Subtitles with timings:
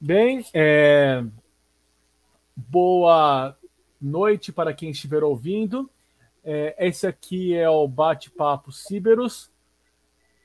[0.00, 1.24] Bem, é...
[2.56, 3.56] boa
[4.00, 5.88] noite para quem estiver ouvindo.
[6.42, 9.51] É, esse aqui é o Bate-Papo Ciberus.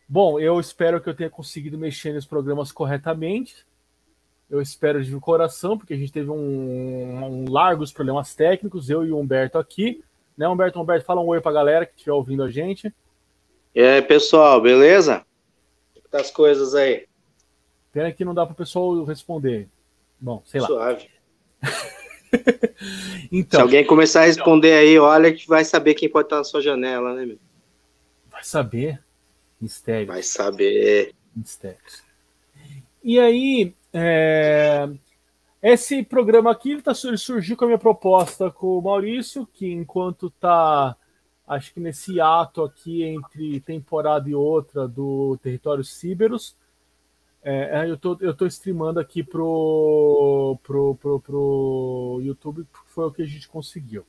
[0.07, 3.65] Bom, eu espero que eu tenha conseguido mexer nos programas corretamente.
[4.49, 9.11] Eu espero de coração, porque a gente teve um, um largos problemas técnicos, eu e
[9.11, 10.01] o Humberto aqui.
[10.37, 10.79] Né, Humberto?
[10.79, 12.93] Humberto, fala um oi para a galera que estiver ouvindo a gente.
[13.75, 15.25] E aí, pessoal, beleza?
[15.93, 17.05] Como tá as coisas aí?
[17.91, 19.67] Pena que não dá para o pessoal responder.
[20.19, 20.67] Bom, sei lá.
[20.67, 21.09] Suave.
[23.29, 26.43] então, Se alguém começar a responder aí, olha que vai saber quem pode estar na
[26.45, 27.39] sua janela, né, meu?
[28.31, 29.03] Vai saber.
[29.59, 30.07] Mistério.
[30.07, 31.13] Vai saber.
[31.35, 32.03] Mistérios.
[33.03, 34.89] E aí, é...
[35.61, 40.95] esse programa aqui tá, surgiu com a minha proposta com o Maurício, que enquanto tá,
[41.47, 46.55] acho que nesse ato aqui entre temporada e outra do Território Ciberos,
[47.43, 53.05] é, é, eu, tô, eu tô streamando aqui pro, pro, pro, pro YouTube, porque foi
[53.05, 54.05] o que a gente conseguiu.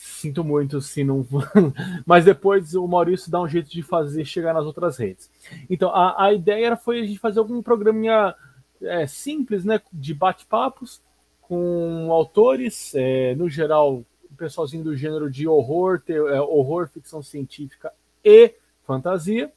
[0.00, 1.26] Sinto muito se não.
[2.06, 5.28] Mas depois o Maurício dá um jeito de fazer chegar nas outras redes.
[5.68, 8.32] Então, a, a ideia foi a gente fazer algum programinha
[8.80, 9.80] é, simples, né?
[9.92, 11.02] De bate-papos
[11.42, 14.04] com autores, é, no geral,
[14.36, 17.92] pessoalzinho do gênero de horror, é, horror, ficção científica
[18.24, 18.54] e
[18.86, 19.52] fantasia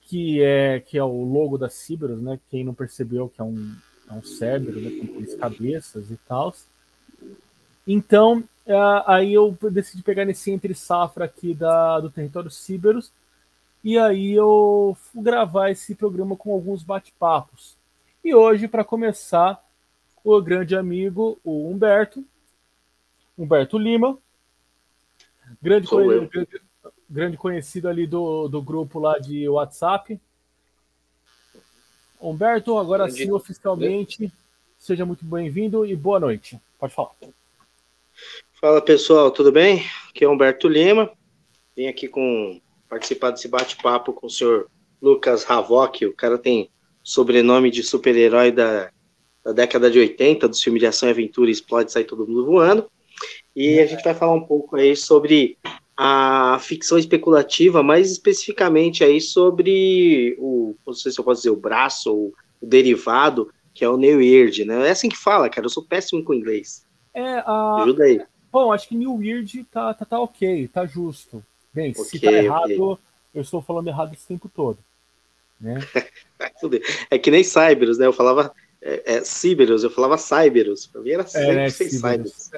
[0.00, 2.38] que é que é o logo da Ciberus, né?
[2.50, 3.74] Quem não percebeu que é um,
[4.08, 4.90] é um cérebro, né?
[4.90, 6.54] Com três cabeças e tal.
[7.86, 13.12] Então, uh, aí eu decidi pegar nesse entre safra aqui da, do território Ciberus
[13.84, 17.76] e aí eu fui gravar esse programa com alguns bate-papos.
[18.24, 19.62] E hoje, para começar,
[20.24, 22.24] o grande amigo, o Humberto,
[23.36, 24.16] Humberto Lima,
[25.60, 26.48] grande, grande,
[27.10, 30.18] grande conhecido ali do, do grupo lá de WhatsApp.
[32.18, 34.32] Humberto, agora sim, oficialmente,
[34.78, 36.58] seja muito bem-vindo e boa noite.
[36.78, 37.10] Pode falar.
[38.60, 39.84] Fala pessoal, tudo bem?
[40.08, 41.10] Aqui é Humberto Lima.
[41.76, 44.70] Vim aqui com participar desse bate-papo com o senhor
[45.02, 46.06] Lucas Havok.
[46.06, 46.70] O cara tem
[47.02, 48.90] sobrenome de super-herói da,
[49.44, 52.90] da década de 80, dos filmes de ação e aventura, explode, sai todo mundo voando.
[53.54, 55.58] E a gente vai falar um pouco aí sobre
[55.96, 61.56] a ficção especulativa, mais especificamente aí sobre o, não sei se eu posso dizer o
[61.56, 64.88] braço ou o derivado, que é o New Weird, né?
[64.88, 66.83] É assim que fala, cara, eu sou péssimo com inglês.
[67.14, 67.82] É, a...
[67.82, 68.22] Ajuda aí.
[68.52, 71.44] Bom, acho que New Weird tá, tá, tá ok, tá justo.
[71.72, 73.04] Bem, okay, se tá errado, okay.
[73.34, 74.78] eu estou falando errado esse tempo todo.
[75.60, 75.80] Né?
[77.10, 78.06] é que nem Cyberus, né?
[78.06, 80.86] Eu falava é, é, Cyberus, eu falava Cyberus.
[80.86, 82.50] Pra mim era é, né, Cyberus.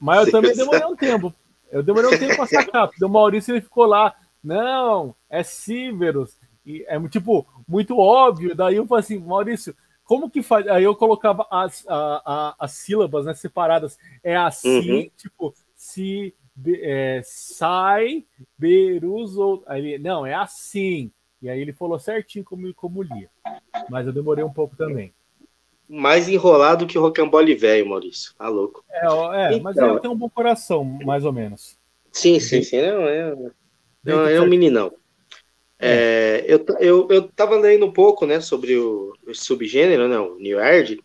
[0.00, 1.34] Mas eu também demorei um tempo
[1.72, 6.36] eu demorei um tempo pra sacar, porque o Maurício ele ficou lá, não, é Ciberus.
[6.66, 8.54] E é tipo, muito óbvio.
[8.54, 10.66] Daí eu falei assim, Maurício, como que faz?
[10.68, 13.98] Aí eu colocava as, a, a, as sílabas né, separadas.
[14.22, 15.10] É assim, uhum.
[15.16, 16.34] tipo, se
[16.80, 18.24] é, sai,
[18.58, 19.62] berus, ou.
[19.66, 21.10] Aí ele, não, é assim.
[21.40, 23.28] E aí ele falou certinho como, como lia.
[23.90, 25.12] Mas eu demorei um pouco também
[25.92, 28.34] mais enrolado que rocambole velho, Maurício.
[28.36, 28.82] Tá louco.
[28.90, 31.76] É, é então, mas ele tem um bom coração, mais ou menos.
[32.10, 32.80] Sim, sim, sim.
[32.80, 33.36] Não, é,
[34.02, 34.92] não, é um meninão.
[35.84, 40.36] É, eu, eu, eu tava lendo um pouco, né, sobre o, o subgênero, né, o
[40.36, 41.02] New Erd,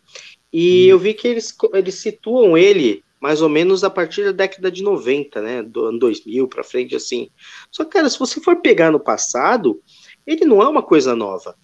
[0.52, 0.90] e hum.
[0.90, 4.82] eu vi que eles, eles situam ele mais ou menos a partir da década de
[4.82, 7.28] 90, né, do ano 2000 para frente, assim.
[7.70, 9.82] Só que, cara, se você for pegar no passado,
[10.24, 11.56] ele não é uma coisa nova.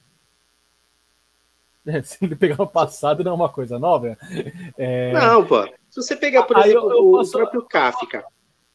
[2.02, 4.18] se ele pegar o passado não é uma coisa nova.
[4.76, 5.12] É...
[5.12, 5.64] Não, pô.
[5.88, 8.24] Se você pegar, por exemplo, eu, eu o próprio Kafka.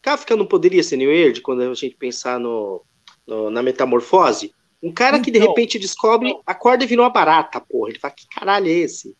[0.02, 2.82] Kafka não poderia ser New Age quando a gente pensar no,
[3.30, 4.54] no na metamorfose?
[4.82, 5.50] Um cara então, que de então.
[5.50, 7.90] repente descobre, acorda e vira uma barata, porra.
[7.90, 9.16] Ele fala, que caralho é esse?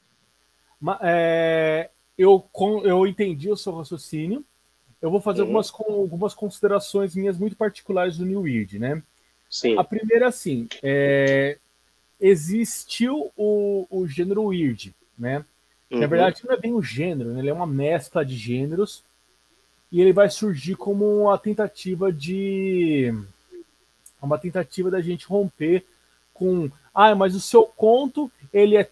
[1.02, 2.50] É, eu,
[2.84, 4.44] eu entendi o seu raciocínio.
[5.02, 5.48] Eu vou fazer uhum.
[5.48, 9.02] algumas, algumas considerações minhas muito particulares do New Weird, né?
[9.50, 9.78] Sim.
[9.78, 11.58] A primeira, assim, é,
[12.20, 15.44] existiu o, o gênero weird, né?
[15.90, 16.00] Uhum.
[16.00, 17.40] Na verdade, não é bem um gênero, né?
[17.40, 19.04] ele é uma mescla de gêneros
[19.92, 23.12] e ele vai surgir como uma tentativa de
[24.26, 25.86] uma tentativa da gente romper
[26.34, 28.90] com ah, mas o seu conto ele é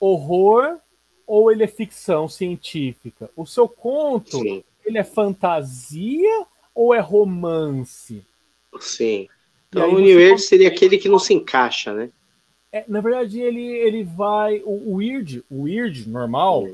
[0.00, 0.78] horror
[1.26, 3.30] ou ele é ficção científica?
[3.36, 4.64] O seu conto Sim.
[4.84, 8.24] ele é fantasia ou é romance?
[8.80, 9.28] Sim.
[9.68, 12.10] Então o New Age seria aquele que não se encaixa, né?
[12.72, 14.60] É, na verdade, ele, ele vai.
[14.64, 16.68] O, o weird, o weird normal,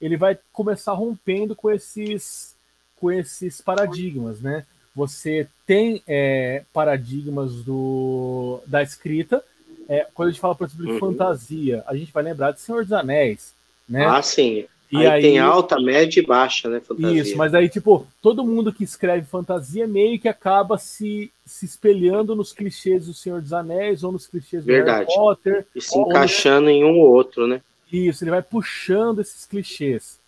[0.00, 2.54] ele vai começar rompendo com esses,
[2.96, 4.66] com esses paradigmas, né?
[4.94, 9.42] Você tem é, paradigmas do, da escrita.
[9.88, 10.98] É, quando a gente fala, por exemplo, de uhum.
[10.98, 13.52] fantasia, a gente vai lembrar de Senhor dos Anéis,
[13.88, 14.06] né?
[14.06, 14.66] Ah, sim.
[14.90, 16.78] E aí, aí, tem alta, média e baixa, né?
[16.78, 17.20] Fantasia.
[17.20, 22.36] Isso, mas aí, tipo, todo mundo que escreve fantasia meio que acaba se, se espelhando
[22.36, 25.06] nos clichês do Senhor dos Anéis ou nos clichês do Verdade.
[25.06, 25.66] Harry Potter.
[25.74, 27.60] E se encaixando em um ou outro, né?
[27.92, 30.18] Isso, ele vai puxando esses clichês.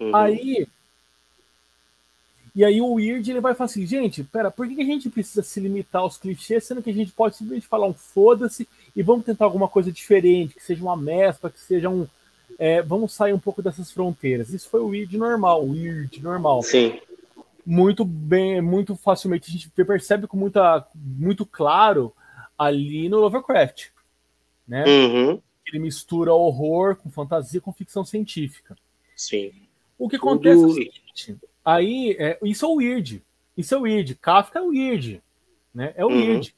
[0.00, 0.16] Uhum.
[0.16, 0.66] Aí.
[2.54, 5.42] E aí o Weird ele vai falar assim, gente, pera, por que a gente precisa
[5.42, 9.24] se limitar aos clichês, sendo que a gente pode simplesmente falar um foda-se e vamos
[9.24, 12.06] tentar alguma coisa diferente, que seja uma mescla, que seja um,
[12.58, 14.50] é, vamos sair um pouco dessas fronteiras.
[14.50, 16.62] Isso foi o weird normal, weird normal.
[16.62, 17.00] Sim.
[17.64, 22.12] Muito bem, muito facilmente a gente percebe com muita, muito claro
[22.58, 23.88] ali no Lovecraft,
[24.68, 24.84] né?
[24.84, 25.40] Uhum.
[25.66, 28.76] Ele mistura horror com fantasia com ficção científica.
[29.16, 29.52] Sim.
[29.98, 30.68] O que acontece Tudo...
[30.68, 33.22] é o seguinte, aí, é, isso é o weird.
[33.56, 34.14] Isso é o weird.
[34.16, 35.22] Kafka é o weird,
[35.74, 35.92] né?
[35.96, 36.16] É o uhum.
[36.16, 36.54] weird.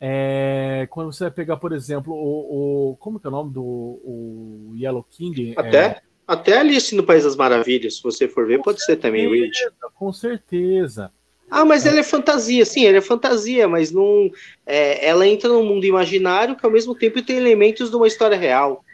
[0.00, 4.74] É, quando você vai pegar, por exemplo, o, o, Como é o nome do o
[4.76, 5.54] Yellow King?
[5.56, 6.00] Até, é...
[6.26, 9.26] até Alice no País das Maravilhas, se você for ver, com pode certeza, ser também
[9.26, 9.56] Weird.
[9.94, 11.10] Com certeza.
[11.50, 11.90] Ah, mas é.
[11.90, 14.30] ela é fantasia, sim, ela é fantasia, mas não.
[14.66, 18.36] É, ela entra num mundo imaginário que ao mesmo tempo tem elementos de uma história
[18.36, 18.84] real.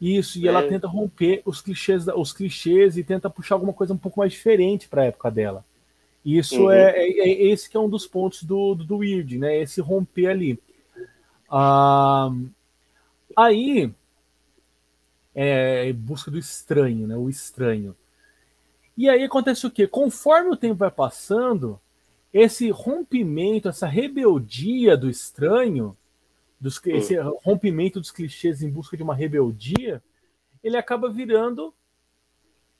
[0.00, 0.48] Isso, e é.
[0.50, 4.32] ela tenta romper os clichês, os clichês e tenta puxar alguma coisa um pouco mais
[4.32, 5.64] diferente para a época dela.
[6.24, 6.70] Isso uhum.
[6.70, 9.60] é, é, é, esse que é um dos pontos do, do, do Weird, né?
[9.60, 10.58] Esse romper ali.
[11.50, 12.30] Ah,
[13.36, 13.92] aí
[15.34, 17.16] é busca do estranho, né?
[17.16, 17.96] O estranho.
[18.96, 19.86] E aí acontece o quê?
[19.86, 21.80] Conforme o tempo vai passando,
[22.32, 25.96] esse rompimento, essa rebeldia do estranho,
[26.60, 26.96] dos, uhum.
[26.96, 30.02] esse rompimento dos clichês em busca de uma rebeldia,
[30.62, 31.74] ele acaba virando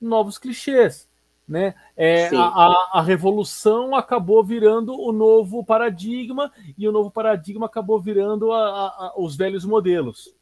[0.00, 1.08] novos clichês.
[1.46, 1.75] Né?
[1.96, 8.52] É, a, a, revolução acabou virando o novo paradigma e o novo paradigma acabou virando
[8.52, 10.34] a, os velhos modelos.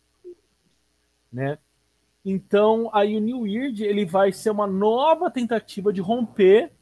[1.33, 1.59] Né?
[2.25, 6.73] Então, aí o New Weird ele vai ser uma nova tentativa de romper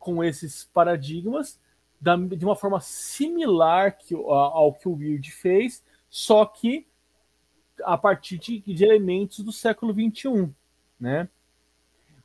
[0.00, 1.60] com esses paradigmas
[2.04, 6.86] da, de uma forma similar que, ao que o Weird fez, só que
[7.82, 10.48] a partir de, de elementos do século XXI,
[11.00, 11.28] né?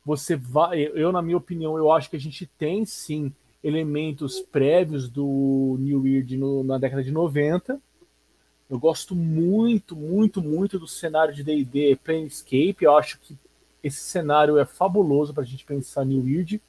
[0.04, 0.82] você vai.
[0.82, 3.32] Eu, na minha opinião, eu acho que a gente tem sim
[3.62, 7.80] elementos prévios do New Weird no, na década de 90.
[8.68, 12.76] Eu gosto muito, muito, muito do cenário de DD Planescape.
[12.80, 13.36] Eu acho que
[13.82, 16.60] esse cenário é fabuloso para a gente pensar New Weird.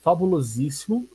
[0.00, 1.08] Fabulosíssimo.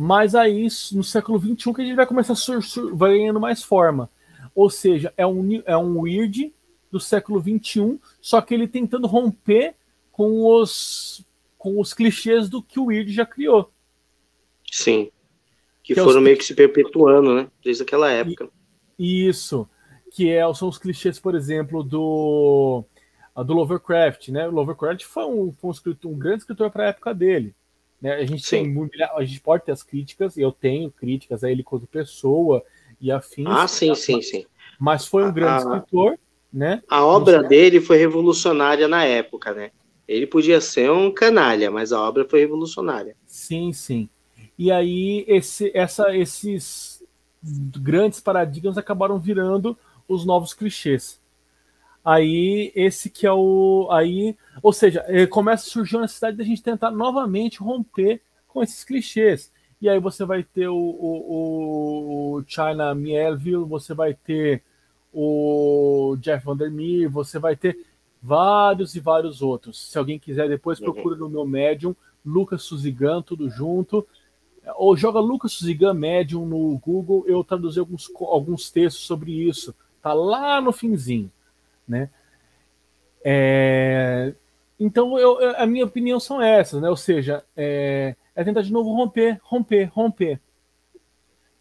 [0.00, 4.08] Mas aí, no século XXI, que a gente vai começar a vai ganhando mais forma.
[4.54, 6.54] Ou seja, é um, é um Weird
[6.88, 9.74] do século XXI, só que ele tentando romper
[10.12, 11.26] com os,
[11.58, 13.72] com os clichês do que o Weird já criou.
[14.70, 15.10] Sim.
[15.82, 16.24] Que, que foram é os...
[16.24, 17.50] meio que se perpetuando, né?
[17.64, 18.48] Desde aquela época.
[18.96, 19.68] Isso.
[20.12, 22.84] Que é, são os clichês, por exemplo, do,
[23.34, 24.46] do Lovecraft, né?
[24.46, 27.52] O Lovecraft foi um, foi um, escritor, um grande escritor para a época dele.
[28.00, 28.14] Né?
[28.14, 28.74] A gente Sim.
[28.74, 32.64] tem a gente pode ter as críticas, eu tenho críticas a ele como pessoa
[33.00, 33.48] e afins.
[33.48, 34.46] Ah, sim, sim, sim.
[34.78, 36.18] Mas foi um grande ah, escritor
[36.52, 36.82] né?
[36.88, 39.70] A obra dele foi revolucionária na época, né?
[40.06, 43.14] Ele podia ser um canalha, mas a obra foi revolucionária.
[43.26, 44.08] Sim, sim.
[44.58, 47.04] E aí esse, essa, esses
[47.42, 49.76] grandes paradigmas acabaram virando
[50.08, 51.20] os novos clichês.
[52.08, 56.42] Aí esse que é o aí, ou seja, eh, começa a surgir a necessidade da
[56.42, 59.52] gente tentar novamente romper com esses clichês.
[59.78, 64.62] E aí você vai ter o, o, o China Mielville, você vai ter
[65.12, 67.78] o Jeff Vandermeer, você vai ter
[68.22, 69.90] vários e vários outros.
[69.90, 70.86] Se alguém quiser, depois uhum.
[70.86, 74.06] procura no meu Medium, Lucas Suzigan, tudo junto.
[74.76, 79.74] Ou joga Lucas Suzigan Medium no Google, eu traduzi alguns, alguns textos sobre isso.
[80.00, 81.30] Tá lá no finzinho,
[81.88, 82.10] né?
[83.24, 84.34] É...
[84.78, 86.88] Então, eu, a minha opinião são essas, né?
[86.88, 90.40] Ou seja, é, é tentar de novo romper, romper, romper.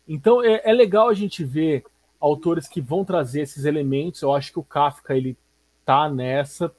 [0.07, 1.83] Então, é, é legal a gente ver
[2.19, 4.21] autores que vão trazer esses elementos.
[4.21, 5.35] Eu acho que o Kafka ele
[5.83, 6.71] tá nessa,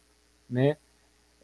[0.49, 0.77] né?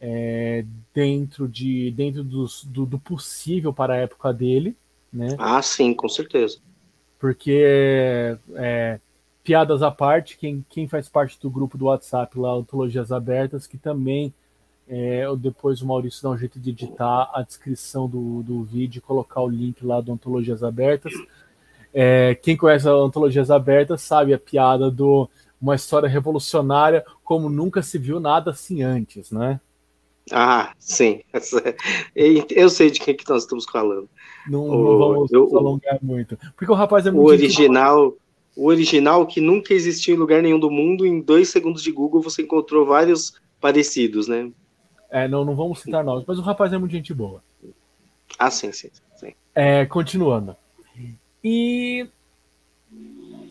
[0.00, 4.76] É, dentro de dentro dos, do, do, possível para a época dele,
[5.12, 5.34] né?
[5.38, 6.58] Ah, sim, com certeza.
[7.18, 9.00] Porque é,
[9.44, 13.76] piadas à parte, quem, quem faz parte do grupo do WhatsApp lá, Antologias Abertas, que
[13.76, 14.32] também
[14.88, 19.02] é, depois o Maurício dá um jeito de editar a descrição do, do vídeo e
[19.02, 21.12] colocar o link lá do Antologias Abertas
[21.92, 25.28] É, quem conhece a Antologias Abertas sabe a piada do
[25.60, 29.60] uma história revolucionária como nunca se viu nada assim antes, né?
[30.32, 31.22] Ah, sim.
[32.14, 34.08] Eu sei de quem que nós estamos falando.
[34.48, 36.38] Não, não vamos eu, alongar muito.
[36.56, 37.26] Porque o rapaz é muito.
[37.26, 38.14] O original,
[38.56, 42.22] o original que nunca existiu em lugar nenhum do mundo, em dois segundos de Google
[42.22, 44.50] você encontrou vários parecidos, né?
[45.10, 47.42] É, não, não vamos citar nomes, mas o rapaz é muito gente boa.
[48.38, 48.90] Ah, sim, sim.
[49.16, 49.32] sim.
[49.54, 50.56] É, continuando.
[51.42, 52.08] E,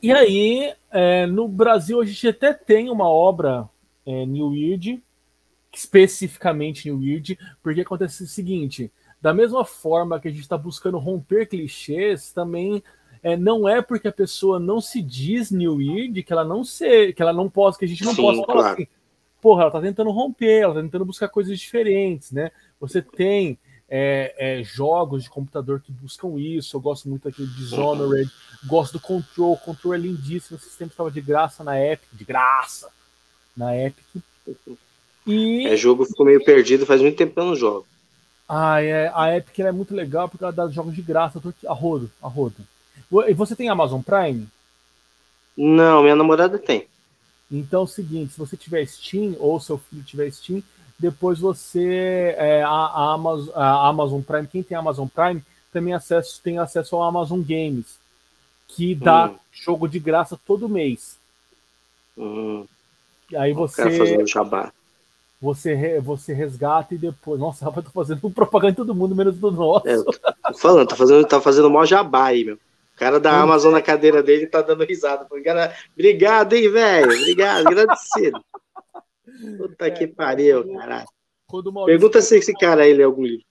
[0.01, 3.69] e aí, é, no Brasil, a gente até tem uma obra
[4.05, 5.01] é, New Weird,
[5.71, 8.91] especificamente New Weird, porque acontece o seguinte:
[9.21, 12.83] da mesma forma que a gente está buscando romper clichês, também
[13.23, 17.13] é, não é porque a pessoa não se diz New Weird que ela não se,
[17.13, 18.73] que ela não possa, que a gente não Sim, possa falar claro.
[18.73, 18.87] assim
[19.43, 22.49] porra, ela tá tentando romper, ela tá tentando buscar coisas diferentes, né?
[22.79, 26.77] Você tem é, é, jogos de computador que buscam isso.
[26.77, 28.31] Eu gosto muito daquele Dishonored,
[28.65, 29.57] gosto do Control.
[29.57, 30.57] Control é lindíssimo.
[30.57, 32.89] Esse sistema estava de graça na Epic, de graça
[33.55, 34.05] na Epic.
[35.27, 35.67] E...
[35.67, 37.85] É, jogo ficou meio perdido, faz muito tempo que eu não jogo.
[38.47, 42.09] Ah, é, a Epic é muito legal porque ela dá jogos de graça a rodo,
[42.21, 42.55] a rodo.
[43.27, 44.47] E você tem Amazon Prime?
[45.57, 46.87] Não, minha namorada tem.
[47.51, 50.63] Então é o seguinte, se você tiver Steam ou seu filho tiver Steam,
[50.97, 56.39] depois você é, a, a, Amazon, a, Amazon, Prime, quem tem Amazon Prime também acesso,
[56.43, 57.97] tem acesso ao Amazon Games,
[58.67, 59.35] que dá hum.
[59.51, 61.17] jogo de graça todo mês.
[62.17, 62.65] Hum.
[63.35, 64.71] Aí você fazendo jabá.
[65.41, 67.39] Você, você resgata e depois.
[67.39, 69.87] Nossa, rapaz, tô fazendo propaganda em todo mundo, menos do nosso.
[69.87, 72.57] É, tô falando, tá fazendo, tá fazendo mó jabá aí, meu.
[72.93, 75.25] O cara da Amazon na cadeira dele tá dando risada.
[75.25, 77.11] Obrigado, hein, velho?
[77.11, 78.43] Obrigado, agradecido.
[79.57, 81.07] Puta que pariu, caralho.
[81.85, 83.45] Pergunta se esse cara aí lê algum livro.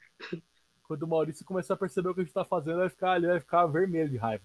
[0.86, 3.26] Quando o Maurício começar a perceber o que a gente tá fazendo, vai ficar, ele
[3.26, 4.42] vai ficar vermelho de raiva.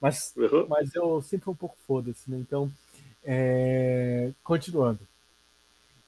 [0.00, 0.66] Mas, uhum.
[0.68, 2.38] mas eu sempre um pouco foda-se, né?
[2.38, 2.70] Então,
[3.24, 4.30] é...
[4.42, 5.00] continuando.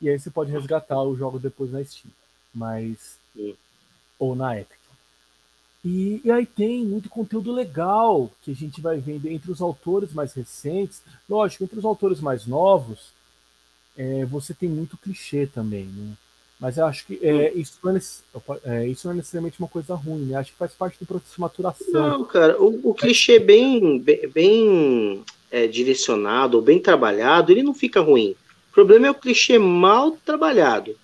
[0.01, 2.13] E aí você pode resgatar o jogo depois na Steam.
[2.55, 3.19] Mas.
[3.35, 3.55] Uhum.
[4.19, 4.76] Ou na Epic.
[5.87, 10.13] E, e, aí tem muito conteúdo legal que a gente vai vendo entre os autores
[10.13, 11.01] mais recentes.
[11.31, 13.13] Lógico, entre os autores mais novos,
[13.97, 16.15] é, você tem muito clichê também, né?
[16.59, 18.01] Mas eu acho que é, isso, não é,
[18.65, 20.37] é, isso não é necessariamente uma coisa ruim, né?
[20.37, 21.93] Acho que faz parte do processo de maturação.
[21.93, 27.75] Não, cara, o, o clichê bem, bem, bem é, direcionado ou bem trabalhado, ele não
[27.75, 28.35] fica ruim.
[28.71, 30.97] O problema é o clichê mal trabalhado.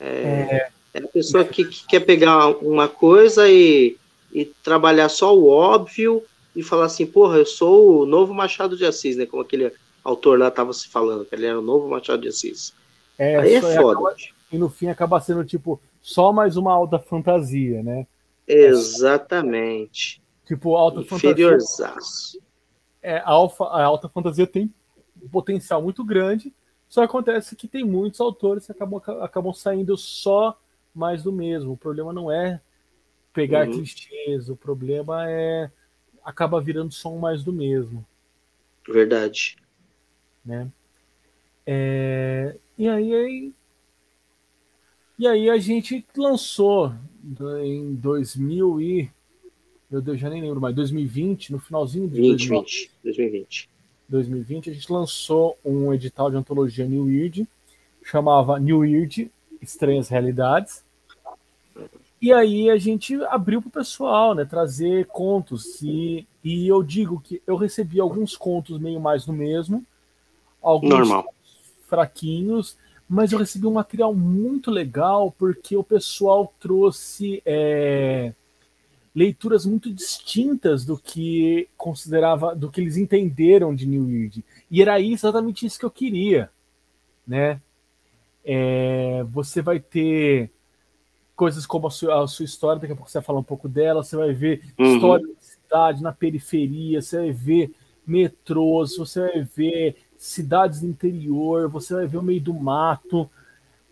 [0.00, 3.98] É, é, é a pessoa que, que, quer pegar uma coisa e
[4.36, 6.22] e trabalhar só o óbvio
[6.54, 9.24] e falar assim, porra, eu sou o novo Machado de Assis, né?
[9.24, 9.72] Como aquele
[10.04, 12.74] autor lá estava se falando, que ele era o novo Machado de Assis.
[13.16, 13.98] É, Aí é foda.
[13.98, 14.16] Acaba,
[14.52, 18.06] e no fim acaba sendo tipo só mais uma alta fantasia, né?
[18.46, 20.20] Exatamente.
[20.44, 21.56] Tipo, alta fantasia.
[23.02, 24.70] É, a, alfa, a alta fantasia tem
[25.22, 26.52] um potencial muito grande,
[26.90, 30.58] só acontece que tem muitos autores que acabam, acabam saindo só
[30.94, 31.72] mais do mesmo.
[31.72, 32.60] O problema não é
[33.36, 33.74] pegar uhum.
[33.74, 34.48] clichês.
[34.48, 35.70] O problema é
[36.24, 38.04] acaba virando só um mais do mesmo.
[38.88, 39.56] Verdade.
[40.44, 40.72] Né?
[41.66, 43.52] É, e aí, aí
[45.18, 46.94] e aí a gente lançou
[47.62, 49.10] em 2000 e
[49.88, 53.70] meu Deus, já nem lembro mais, 2020, no finalzinho de 2020, 2020.
[54.08, 57.46] 2020 a gente lançou um edital de antologia New Weird,
[58.02, 59.30] chamava New Weird
[59.62, 60.84] Estranhas Realidades.
[62.26, 65.80] E aí a gente abriu para o pessoal, né, trazer contos.
[65.80, 69.86] E, e eu digo que eu recebi alguns contos meio mais no mesmo,
[70.60, 71.32] alguns Normal.
[71.86, 72.76] fraquinhos,
[73.08, 78.32] mas eu recebi um material muito legal porque o pessoal trouxe é,
[79.14, 84.44] leituras muito distintas do que considerava, do que eles entenderam de New Weird.
[84.68, 86.50] E era exatamente isso que eu queria,
[87.24, 87.60] né?
[88.44, 90.50] É, você vai ter
[91.36, 93.68] coisas como a sua, a sua, história, daqui a pouco você vai falar um pouco
[93.68, 94.96] dela, você vai ver uhum.
[94.96, 97.70] história da cidade, na periferia, você vai ver
[98.06, 103.28] metrôs, você vai ver cidades do interior, você vai ver o meio do mato,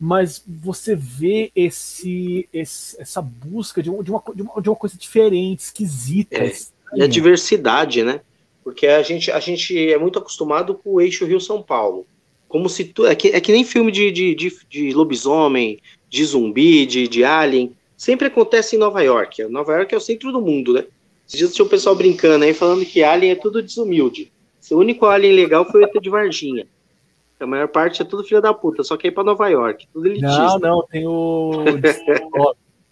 [0.00, 4.22] mas você vê esse, esse essa busca de uma, de, uma,
[4.62, 6.36] de uma coisa diferente, esquisita.
[6.36, 6.52] É,
[6.94, 8.20] e a diversidade, né?
[8.62, 12.06] Porque a gente, a gente é muito acostumado com o eixo Rio-São Paulo.
[12.54, 16.24] Como se tu, é, que, é que nem filme de, de, de, de lobisomem, de
[16.24, 19.42] zumbi, de, de alien, sempre acontece em Nova York.
[19.48, 20.84] Nova York é o centro do mundo, né?
[21.26, 24.30] Esses dias tinha o pessoal brincando aí, falando que alien é tudo desumilde.
[24.70, 26.64] O único alien legal foi o ET de Varginha.
[27.40, 30.06] A maior parte é tudo filho da puta, só que é para Nova York, tudo
[30.06, 30.60] elitista.
[30.60, 31.64] Não, não, tem o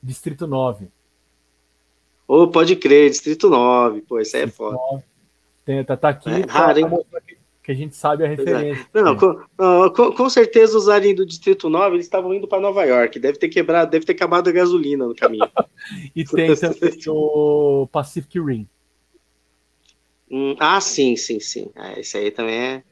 [0.03, 0.87] Distrito 9.
[2.27, 4.77] Ô, oh, pode crer, Distrito 9, pô, isso aí é foda.
[4.91, 5.05] 9.
[5.65, 6.81] Tenta tá aqui é, raro,
[7.63, 8.31] que a gente sabe a é.
[8.31, 8.89] referência.
[8.93, 9.03] É.
[9.03, 9.37] Não, com,
[9.91, 13.19] com, com, certeza os aliens do Distrito 9 eles estavam indo para Nova York.
[13.19, 15.49] Deve ter quebrado, deve ter acabado a gasolina no caminho.
[16.15, 18.67] e tem também o Pacific Rim.
[20.31, 21.71] Hum, ah, sim, sim, sim.
[21.77, 22.83] Ah, esse aí também é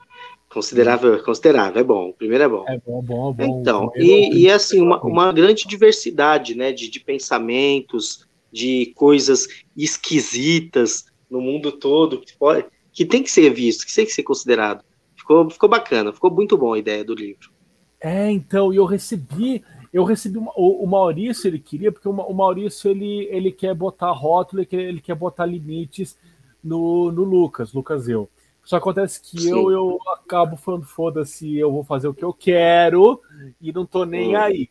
[0.49, 1.81] considerável, considerável.
[1.81, 2.11] É bom.
[2.11, 2.65] O primeiro é bom.
[2.69, 3.61] É bom, bom, bom.
[3.61, 11.07] Então, e, e assim, uma, uma grande diversidade, né, de, de pensamentos, de coisas esquisitas
[11.29, 14.85] no mundo todo que pode que tem que ser visto, que tem que ser considerado.
[15.17, 17.51] Ficou, ficou bacana, ficou muito bom a ideia do livro.
[18.01, 22.13] É, então, e eu recebi, eu recebi uma, o, o, Maurício, ele queria, porque o,
[22.13, 26.19] o, Maurício ele, ele quer botar rótulo, ele quer, ele quer botar limites
[26.65, 28.29] no, no Lucas, Lucas eu.
[28.65, 33.21] Só acontece que eu, eu acabo falando, foda-se, eu vou fazer o que eu quero
[33.61, 34.41] e não tô nem hum.
[34.41, 34.71] aí.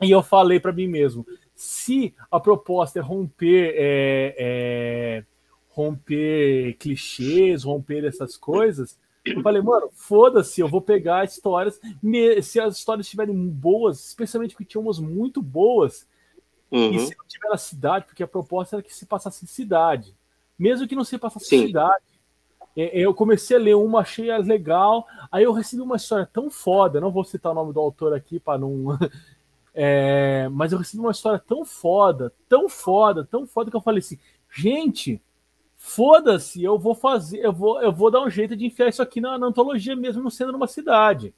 [0.00, 5.24] E eu falei para mim mesmo, se a proposta é romper é, é,
[5.70, 8.98] romper clichês, romper essas coisas.
[9.24, 11.80] Eu falei, mano, foda-se, eu vou pegar histórias.
[12.42, 16.06] Se as histórias estiverem boas, especialmente porque tinha umas muito boas,
[16.70, 16.92] uhum.
[16.92, 20.14] e se não tiver na cidade, porque a proposta era que se passasse em cidade,
[20.58, 22.04] mesmo que não se passasse em cidade.
[22.76, 26.50] É, é, eu comecei a ler uma, achei legal, aí eu recebi uma história tão
[26.50, 28.98] foda, não vou citar o nome do autor aqui para não.
[29.72, 34.00] É, mas eu recebi uma história tão foda, tão foda, tão foda que eu falei
[34.00, 34.18] assim,
[34.52, 35.22] gente,
[35.82, 39.18] foda-se, eu vou fazer, eu vou, eu vou dar um jeito de enfiar isso aqui
[39.18, 41.34] na, na antologia mesmo não sendo numa cidade.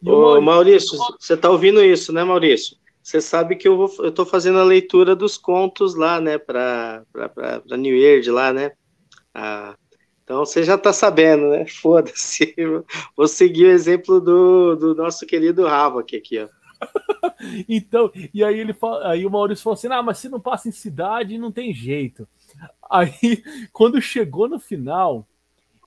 [0.00, 2.76] E Ô, Maurício, você tá ouvindo isso, né, Maurício?
[3.02, 7.04] Você sabe que eu vou, eu tô fazendo a leitura dos contos lá, né, para
[7.12, 8.70] para New Year lá, né?
[9.34, 9.76] Ah,
[10.22, 11.66] então você já tá sabendo, né?
[11.82, 12.54] Foda-se.
[13.16, 16.48] Vou seguir o exemplo do, do nosso querido Havok aqui, ó.
[17.68, 20.68] então, e aí ele fala, aí o Maurício falou assim: "Ah, mas se não passa
[20.68, 22.28] em cidade, não tem jeito".
[22.90, 23.10] Aí,
[23.72, 25.26] quando chegou no final,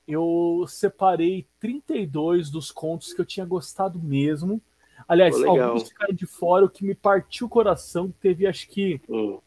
[0.06, 4.60] eu separei 32 dos contos que eu tinha gostado mesmo.
[5.08, 8.12] Aliás, alguns ficaram de fora, o que me partiu o coração.
[8.20, 9.38] Teve, acho que, hum.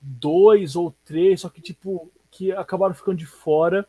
[0.00, 3.86] dois ou três, só que, tipo, que acabaram ficando de fora.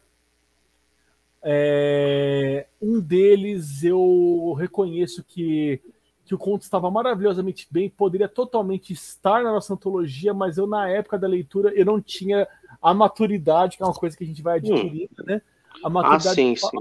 [1.42, 5.82] É, um deles eu reconheço que
[6.30, 10.88] que o conto estava maravilhosamente bem, poderia totalmente estar na nossa antologia, mas eu, na
[10.88, 12.48] época da leitura, eu não tinha
[12.82, 15.26] a maturidade, que é uma coisa que a gente vai adquirindo, hum.
[15.26, 15.42] né?
[15.84, 16.78] A maturidade, ah, sim, sim.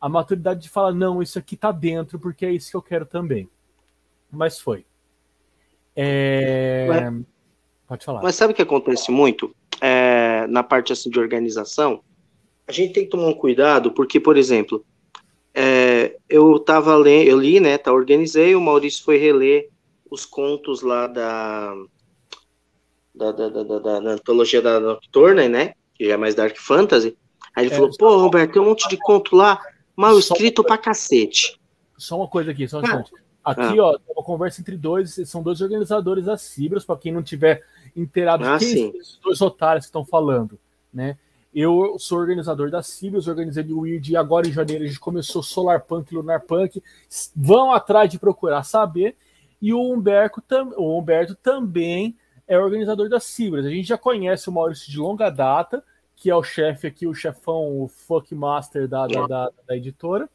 [0.00, 3.06] a maturidade de falar, não, isso aqui tá dentro, porque é isso que eu quero
[3.06, 3.48] também.
[4.30, 4.84] Mas foi.
[5.94, 6.86] É...
[6.88, 7.24] Mas,
[7.86, 8.22] Pode falar.
[8.22, 9.54] Mas sabe o que acontece muito?
[9.80, 12.02] É, na parte assim de organização,
[12.66, 14.84] a gente tem que tomar um cuidado, porque, por exemplo,
[15.54, 19.68] é, eu tava lendo, eu li, né, tá, organizei, o Maurício foi reler
[20.10, 21.74] os contos lá da
[23.16, 27.16] da, da, da, da, da antologia da Nocturne, né, que é mais Dark Fantasy,
[27.54, 29.60] aí ele é, falou, pô, Roberto, tem um monte de conto lá,
[29.96, 31.58] mal escrito pra cacete.
[31.96, 33.04] Só uma coisa aqui, só um ah,
[33.42, 33.84] Aqui, ah.
[33.84, 37.62] ó, uma conversa entre dois, são dois organizadores da Cibras, para quem não tiver
[37.96, 38.92] inteirado, ah, quem sim.
[38.94, 40.58] esses dois otários que estão falando,
[40.92, 41.16] né?
[41.54, 45.42] Eu sou organizador da Cibios, organizei o Weird e agora em janeiro a gente começou
[45.42, 46.82] Solar Punk, Lunar Punk.
[47.34, 49.16] Vão atrás de procurar saber.
[49.62, 50.42] E o Humberto,
[50.76, 52.14] o Humberto também
[52.46, 53.66] é organizador da Cibras.
[53.66, 55.82] A gente já conhece o Maurício de longa data,
[56.14, 60.28] que é o chefe aqui, o chefão, o Fuck Master da, da, da, da editora.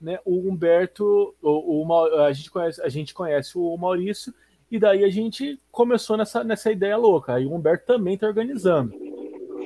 [0.00, 0.18] Né?
[0.24, 4.32] O Humberto, o, o, a, gente conhece, a gente conhece o Maurício,
[4.70, 7.34] e daí a gente começou nessa, nessa ideia louca.
[7.34, 8.94] Aí o Humberto também está organizando.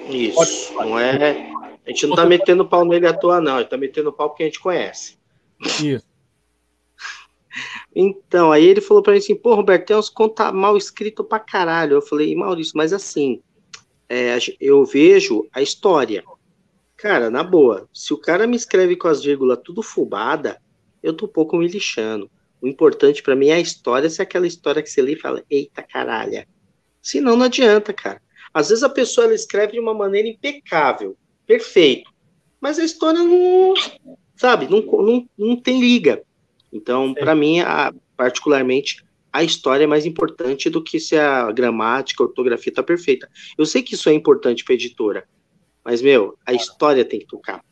[0.09, 0.75] Isso.
[0.75, 1.53] Não é.
[1.87, 3.57] A gente não tá metendo pau nele à toa, não.
[3.57, 5.18] A gente tá metendo pau porque a gente conhece.
[5.83, 6.13] Isso.
[7.94, 11.38] Então, aí ele falou pra mim assim, pô, Roberto, tem uns conta mal escrito pra
[11.38, 11.94] caralho.
[11.94, 13.40] Eu falei, Maurício, mas assim,
[14.09, 16.24] é, eu vejo a história.
[16.96, 20.61] Cara, na boa, se o cara me escreve com as vírgulas tudo fubada,
[21.02, 22.30] eu tô um pouco me lixando.
[22.61, 25.20] O importante para mim é a história, se é aquela história que você lê e
[25.20, 26.46] fala, eita caralho.
[27.02, 28.22] Senão não adianta, cara.
[28.52, 32.11] Às vezes a pessoa ela escreve de uma maneira impecável, perfeito,
[32.61, 33.74] mas a história não,
[34.37, 36.22] sabe, não, não, não tem liga.
[36.75, 42.23] Então, para mim, a, particularmente, a história é mais importante do que se a gramática,
[42.23, 43.31] a ortografia está perfeita.
[43.57, 45.27] Eu sei que isso é importante para editora,
[45.85, 47.65] mas, meu, a história tem que tocar.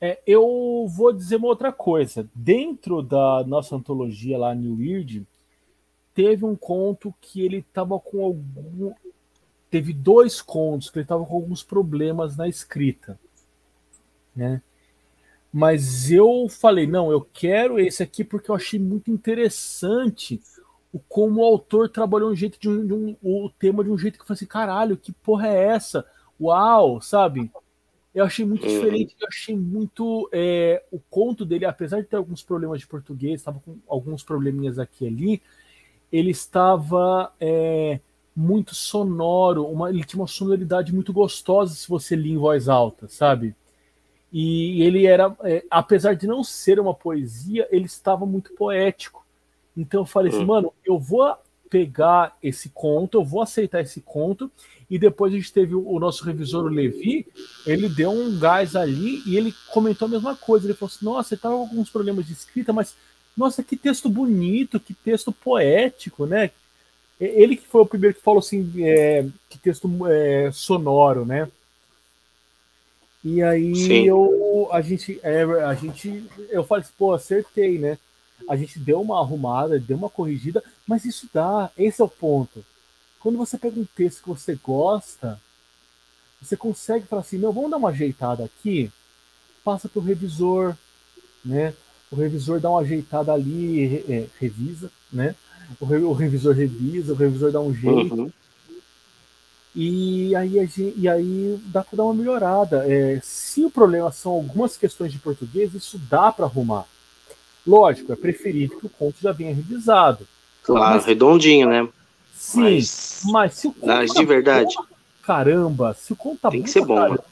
[0.00, 2.28] É, eu vou dizer uma outra coisa.
[2.34, 5.26] Dentro da nossa antologia lá, New Weird,
[6.12, 8.92] teve um conto que ele estava com algum.
[9.70, 13.18] Teve dois contos que ele estava com alguns problemas na escrita.
[14.36, 14.60] Né?
[15.56, 20.40] Mas eu falei, não, eu quero esse aqui porque eu achei muito interessante
[20.92, 23.96] o como o autor trabalhou um jeito de um, de um, o tema de um
[23.96, 26.04] jeito que eu falei assim, caralho, que porra é essa?
[26.40, 27.52] Uau, sabe?
[28.12, 28.68] Eu achei muito uhum.
[28.68, 30.28] diferente, eu achei muito.
[30.32, 34.80] É, o conto dele, apesar de ter alguns problemas de português, estava com alguns probleminhas
[34.80, 35.42] aqui e ali,
[36.10, 38.00] ele estava é,
[38.34, 43.06] muito sonoro, uma, ele tinha uma sonoridade muito gostosa se você lia em voz alta,
[43.06, 43.54] sabe?
[44.36, 49.24] E ele era, é, apesar de não ser uma poesia, ele estava muito poético.
[49.76, 50.46] Então eu falei assim, hum.
[50.46, 51.32] mano, eu vou
[51.70, 54.50] pegar esse conto, eu vou aceitar esse conto.
[54.90, 57.28] E depois a gente teve o, o nosso revisor, o Levi,
[57.64, 60.66] ele deu um gás ali e ele comentou a mesma coisa.
[60.66, 62.96] Ele falou assim: nossa, você estava com alguns problemas de escrita, mas
[63.36, 66.50] nossa, que texto bonito, que texto poético, né?
[67.20, 71.48] Ele que foi o primeiro que falou assim, é, que texto é, sonoro, né?
[73.24, 77.98] E aí eu, a gente, é, a gente, eu falei assim, pô, acertei, né?
[78.48, 82.62] A gente deu uma arrumada, deu uma corrigida, mas isso dá, esse é o ponto.
[83.20, 85.40] Quando você pega um texto que você gosta,
[86.42, 88.92] você consegue falar assim, meu, vamos dar uma ajeitada aqui,
[89.64, 90.76] passa para o revisor,
[91.42, 91.72] né?
[92.10, 95.34] O revisor dá uma ajeitada ali, é, revisa, né?
[95.80, 98.14] O, re, o, revisor revisa, o revisor dá um jeito.
[98.14, 98.32] Uhum.
[99.74, 102.84] E aí, gente, e aí dá para dar uma melhorada.
[102.86, 106.84] É, se o problema são algumas questões de português, isso dá para arrumar.
[107.66, 110.28] Lógico, é preferível que o conto já venha revisado.
[110.62, 111.88] Claro, mas, redondinho, né?
[112.34, 113.86] Sim, mas, mas se o conto.
[113.86, 114.74] Mas tá de verdade.
[114.76, 114.84] Bom,
[115.22, 116.64] caramba, se o conto tá Tem bom.
[116.64, 116.94] Tem que ser bom.
[116.94, 117.24] Caramba,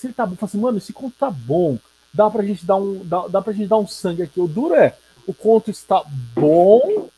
[0.00, 1.78] se ele tá bom, assim, mano, esse conto tá bom.
[2.12, 3.02] Dá pra gente dar um.
[3.04, 4.40] Dá, dá pra gente dar um sangue aqui.
[4.40, 6.02] O duro é, o conto está
[6.34, 7.08] bom,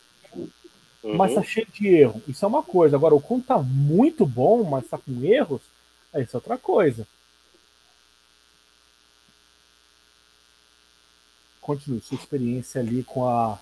[1.02, 1.16] uhum.
[1.16, 2.22] mas tá cheio de erro.
[2.28, 2.96] Isso é uma coisa.
[2.96, 5.62] Agora, o conto tá muito bom, mas tá com erros,
[6.12, 7.06] aí isso é outra coisa.
[11.60, 13.58] Continue sua experiência ali com a,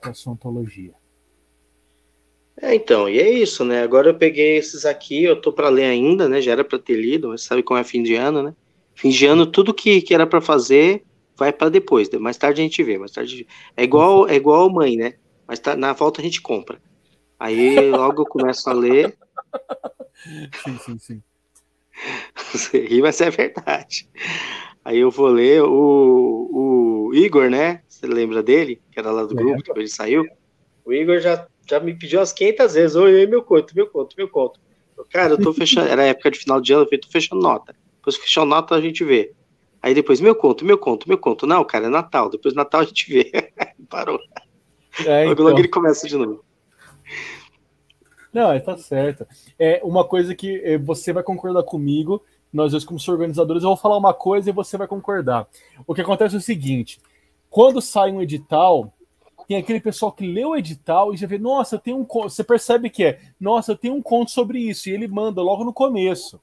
[0.00, 0.92] com a sua ontologia.
[2.60, 3.82] É, então, e é isso, né?
[3.82, 6.40] Agora eu peguei esses aqui, eu tô para ler ainda, né?
[6.40, 8.54] Já era para ter lido, mas sabe como é fim de ano, né?
[8.94, 11.04] Fim de ano, tudo que, que era para fazer
[11.36, 12.08] vai para depois.
[12.10, 13.46] Mais tarde a gente vê, mais tarde.
[13.76, 15.14] É igual, é igual mãe, né?
[15.46, 16.80] Mas tá, na volta a gente compra.
[17.38, 19.16] Aí logo eu começo a ler.
[20.62, 21.22] Sim, sim, sim.
[22.52, 24.08] Você ri, mas é verdade.
[24.84, 27.82] Aí eu vou ler o, o Igor, né?
[27.88, 28.80] Você lembra dele?
[28.90, 30.26] Que era lá do grupo, que ele saiu.
[30.84, 32.96] O Igor já, já me pediu umas 500 vezes.
[32.96, 34.60] Oi, meu conto, meu conto, meu conto.
[35.10, 35.88] Cara, eu tô fechando.
[35.88, 37.74] Era época de final de ano, eu tô fechando nota.
[37.96, 39.32] Depois fechou nota, a gente vê.
[39.80, 41.46] Aí depois, meu conto, meu conto, meu conto.
[41.46, 42.28] Não, cara, é Natal.
[42.28, 43.30] Depois Natal a gente vê.
[43.88, 44.18] Parou.
[45.06, 45.44] É, então...
[45.44, 46.44] logo ele começa de novo.
[48.32, 49.26] Não, tá certo.
[49.58, 52.22] É uma coisa que é, você vai concordar comigo.
[52.52, 55.48] Nós dois, como organizadores, eu vou falar uma coisa e você vai concordar.
[55.86, 57.00] O que acontece é o seguinte:
[57.48, 58.92] quando sai um edital,
[59.46, 62.90] tem aquele pessoal que lê o edital e já vê, nossa, tenho um Você percebe
[62.90, 66.40] que é, nossa, eu tenho um conto sobre isso, e ele manda logo no começo.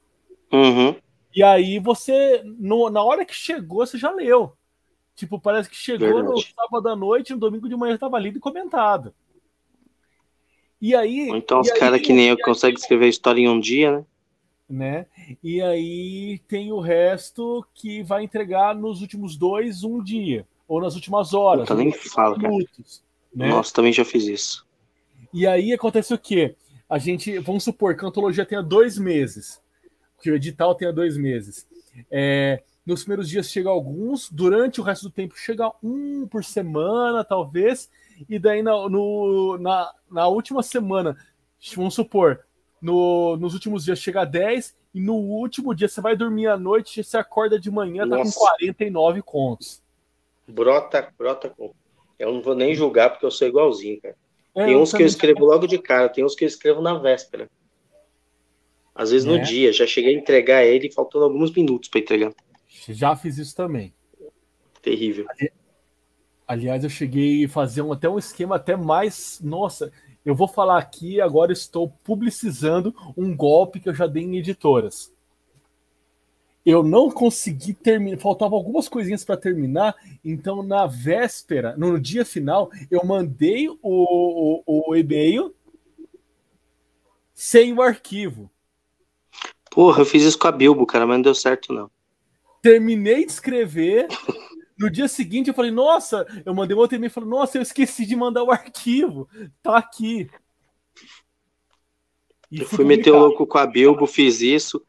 [0.51, 0.95] Uhum.
[1.33, 4.53] E aí você, no, na hora que chegou, você já leu.
[5.21, 6.33] Tipo, parece que chegou Verdade.
[6.33, 9.13] no sábado à noite, no domingo de manhã estava lido e comentado.
[10.81, 11.29] E aí.
[11.29, 14.05] Ou então os caras que nem eu conseguem escrever história em um dia, né?
[14.67, 15.05] né?
[15.43, 20.43] E aí tem o resto que vai entregar nos últimos dois, um dia.
[20.67, 21.69] Ou nas últimas horas.
[21.69, 23.47] Eu nem falo, minutos, né?
[23.47, 24.65] Nossa, também já fiz isso.
[25.31, 26.55] E aí acontece o quê?
[26.89, 29.61] A gente, vamos supor que a antologia tenha dois meses
[30.19, 31.67] que o edital tenha dois meses.
[32.09, 37.23] É, nos primeiros dias chega alguns, durante o resto do tempo chega um por semana,
[37.23, 37.89] talvez,
[38.27, 41.15] e daí na, no, na, na última semana,
[41.75, 42.43] vamos supor,
[42.81, 46.57] no, nos últimos dias chega a 10, e no último dia você vai dormir à
[46.57, 48.33] noite, você acorda de manhã, Nossa.
[48.33, 49.81] tá com 49 contos.
[50.47, 51.53] Brota, brota.
[52.19, 54.15] Eu não vou nem julgar porque eu sou igualzinho, cara.
[54.53, 56.95] É, tem uns que eu escrevo logo de cara, tem uns que eu escrevo na
[56.95, 57.49] véspera.
[58.93, 59.43] Às vezes no né?
[59.43, 62.33] dia, já cheguei a entregar ele faltando alguns minutos para entregar.
[62.89, 63.93] Já fiz isso também.
[64.81, 65.25] Terrível.
[66.47, 69.39] Aliás, eu cheguei a fazer um, até um esquema até mais.
[69.41, 69.91] Nossa,
[70.25, 75.13] eu vou falar aqui, agora estou publicizando um golpe que eu já dei em editoras.
[76.63, 82.69] Eu não consegui terminar, faltavam algumas coisinhas para terminar, então na véspera, no dia final,
[82.91, 85.55] eu mandei o, o, o e-mail
[87.33, 88.51] sem o arquivo.
[89.71, 91.89] Porra, eu fiz isso com a Bilbo, cara, mas não deu certo, não.
[92.61, 94.07] Terminei de escrever.
[94.77, 98.05] No dia seguinte eu falei, nossa, eu mandei outro e-mail e falei, nossa, eu esqueci
[98.05, 99.27] de mandar o arquivo.
[99.61, 100.29] Tá aqui.
[102.51, 104.83] E eu fui meter o louco com a Bilbo, fiz isso.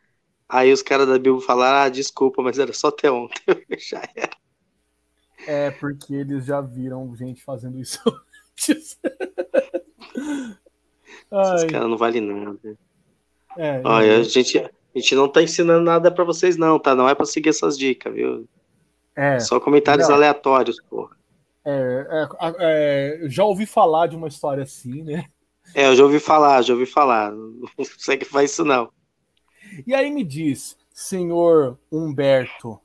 [0.49, 3.41] Aí os caras da Bilbo falaram, ah, desculpa, mas era só até ontem.
[3.79, 4.31] já era.
[5.47, 8.01] É, porque eles já viram gente fazendo isso
[8.53, 8.99] antes.
[11.55, 12.79] Esses caras não valem nada.
[13.57, 14.63] É, Olha, a gente,
[14.95, 16.95] A gente não tá ensinando nada para vocês, não, tá?
[16.95, 18.47] Não é para seguir essas dicas, viu?
[19.17, 19.39] É.
[19.41, 20.17] Só comentários não.
[20.17, 21.17] aleatórios, porra.
[21.65, 25.27] É, é, é, já ouvi falar de uma história assim, né?
[25.75, 27.31] É, eu já ouvi falar, já ouvi falar.
[27.33, 28.91] Não sei que faz isso, não.
[29.87, 32.79] E aí me diz, senhor Humberto,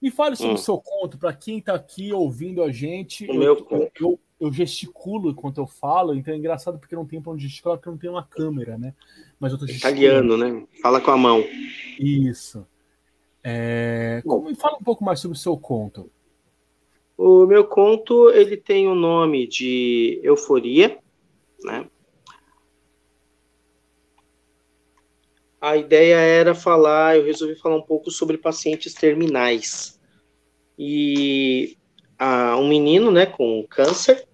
[0.00, 0.56] me fale sobre hum.
[0.56, 3.26] o seu conto, para quem está aqui ouvindo a gente.
[3.26, 3.90] O eu, meu conto.
[3.98, 7.78] Eu, eu, gesticulo enquanto eu falo, então é engraçado porque não tem para onde gesticular,
[7.78, 8.94] porque não tem uma câmera, né?
[9.38, 10.66] Mas tô Italiano, né?
[10.80, 11.44] Fala com a mão.
[11.98, 12.66] Isso.
[13.42, 14.22] É...
[14.24, 16.10] Como, fala um pouco mais sobre o seu conto.
[17.16, 20.98] O meu conto ele tem o nome de Euforia,
[21.62, 21.86] né?
[25.60, 29.98] A ideia era falar, eu resolvi falar um pouco sobre pacientes terminais.
[30.78, 31.76] E
[32.18, 34.26] ah, um menino, né, com câncer,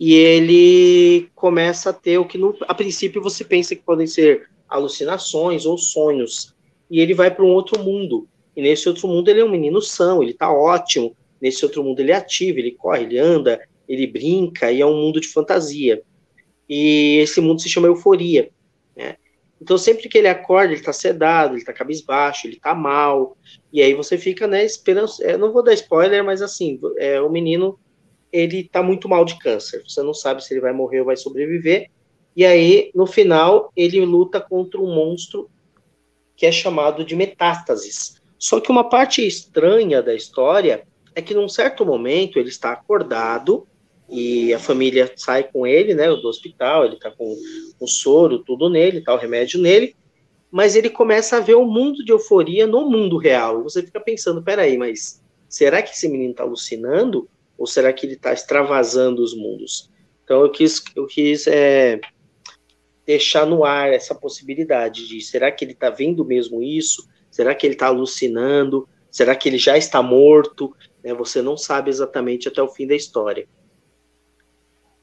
[0.00, 4.48] e ele começa a ter o que no, a princípio você pensa que podem ser
[4.66, 6.54] alucinações ou sonhos.
[6.90, 8.26] E ele vai para um outro mundo.
[8.56, 12.00] E nesse outro mundo ele é um menino são, ele está ótimo, Nesse outro mundo
[12.00, 16.02] ele é ativo, ele corre, ele anda, ele brinca, e é um mundo de fantasia.
[16.68, 18.50] E esse mundo se chama euforia.
[18.94, 19.16] Né?
[19.60, 23.36] Então, sempre que ele acorda, ele está sedado, ele está cabisbaixo, ele está mal.
[23.72, 25.10] E aí você fica, né, esperando.
[25.22, 27.78] É, não vou dar spoiler, mas assim, é, o menino
[28.32, 29.82] ele está muito mal de câncer.
[29.86, 31.90] Você não sabe se ele vai morrer ou vai sobreviver.
[32.36, 35.50] E aí, no final, ele luta contra um monstro
[36.36, 38.20] que é chamado de metástases.
[38.38, 43.66] Só que uma parte estranha da história é que num certo momento ele está acordado
[44.08, 47.36] e a família sai com ele, né, do hospital, ele está com
[47.78, 49.94] o soro, tudo nele, tá o remédio nele,
[50.50, 53.62] mas ele começa a ver o mundo de euforia no mundo real.
[53.62, 57.28] Você fica pensando, peraí, mas será que esse menino está alucinando?
[57.60, 59.90] Ou será que ele está extravasando os mundos?
[60.24, 62.00] Então eu quis, eu quis é,
[63.04, 67.06] deixar no ar essa possibilidade de será que ele está vendo mesmo isso?
[67.30, 68.88] Será que ele está alucinando?
[69.10, 70.74] Será que ele já está morto?
[71.04, 71.12] Né?
[71.12, 73.46] Você não sabe exatamente até o fim da história.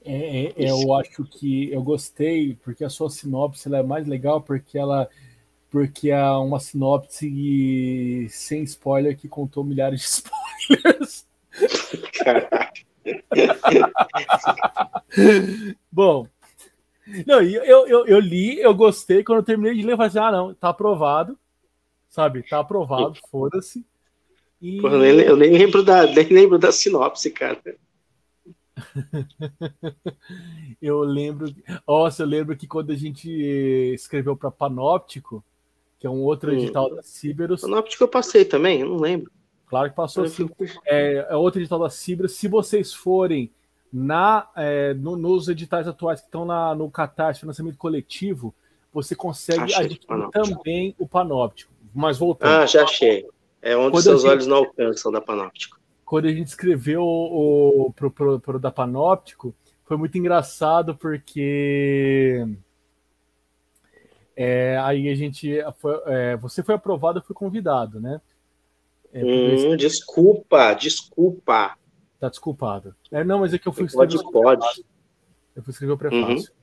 [0.03, 4.79] É, é, eu acho que eu gostei porque a sua sinopse é mais legal porque
[4.79, 5.07] ela
[5.69, 10.07] porque é uma sinopse sem spoiler que contou milhares de
[10.73, 11.27] spoilers.
[15.91, 16.27] Bom,
[17.25, 19.23] não, eu, eu, eu li, eu gostei.
[19.23, 21.37] Quando eu terminei de ler, eu falei assim: ah, não, tá aprovado,
[22.09, 22.43] sabe?
[22.43, 23.85] Tá aprovado, foda-se.
[24.61, 24.81] E...
[24.81, 27.61] Porra, eu, nem, lembro da, nem lembro da sinopse, cara.
[30.81, 31.53] eu lembro.
[31.87, 33.29] Nossa, eu lembro que quando a gente
[33.93, 35.43] escreveu para Panóptico,
[35.99, 36.55] que é um outro hum.
[36.55, 37.61] edital da Ciberus.
[37.61, 39.31] Panóptico eu passei também, eu não lembro.
[39.67, 40.49] Claro que passou sim.
[40.85, 42.33] É, é outro edital da Ciberus.
[42.33, 43.51] Se vocês forem
[43.91, 48.53] na, é, no, nos editais atuais que estão na, no Catarse, financiamento coletivo,
[48.93, 51.71] você consegue achei adquirir também o Panóptico.
[51.93, 52.61] Mas voltando.
[52.61, 53.27] Ah, já achei.
[53.61, 55.77] É onde quando seus gente, olhos não alcançam da Panóptico.
[56.05, 59.53] Quando a gente escreveu o, o pro, pro, pro da Panóptico,
[59.83, 62.45] foi muito engraçado porque
[64.35, 68.21] é, aí a gente foi, é, você foi aprovado, eu fui convidado, né?
[69.19, 71.75] É, hum, desculpa, desculpa.
[72.19, 72.95] Tá desculpado.
[73.11, 74.21] É, não, mas é que eu fui escrever.
[74.21, 74.85] Pode, pode.
[75.55, 76.51] Eu fui escrever o prefácio.
[76.51, 76.57] Uhum.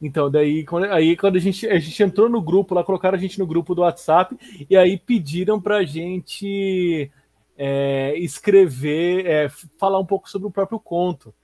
[0.00, 3.20] Então, daí, quando, aí quando a gente, a gente entrou no grupo, lá colocaram a
[3.20, 4.36] gente no grupo do WhatsApp,
[4.68, 7.10] e aí pediram pra gente
[7.56, 11.34] é, escrever, é, falar um pouco sobre o próprio conto.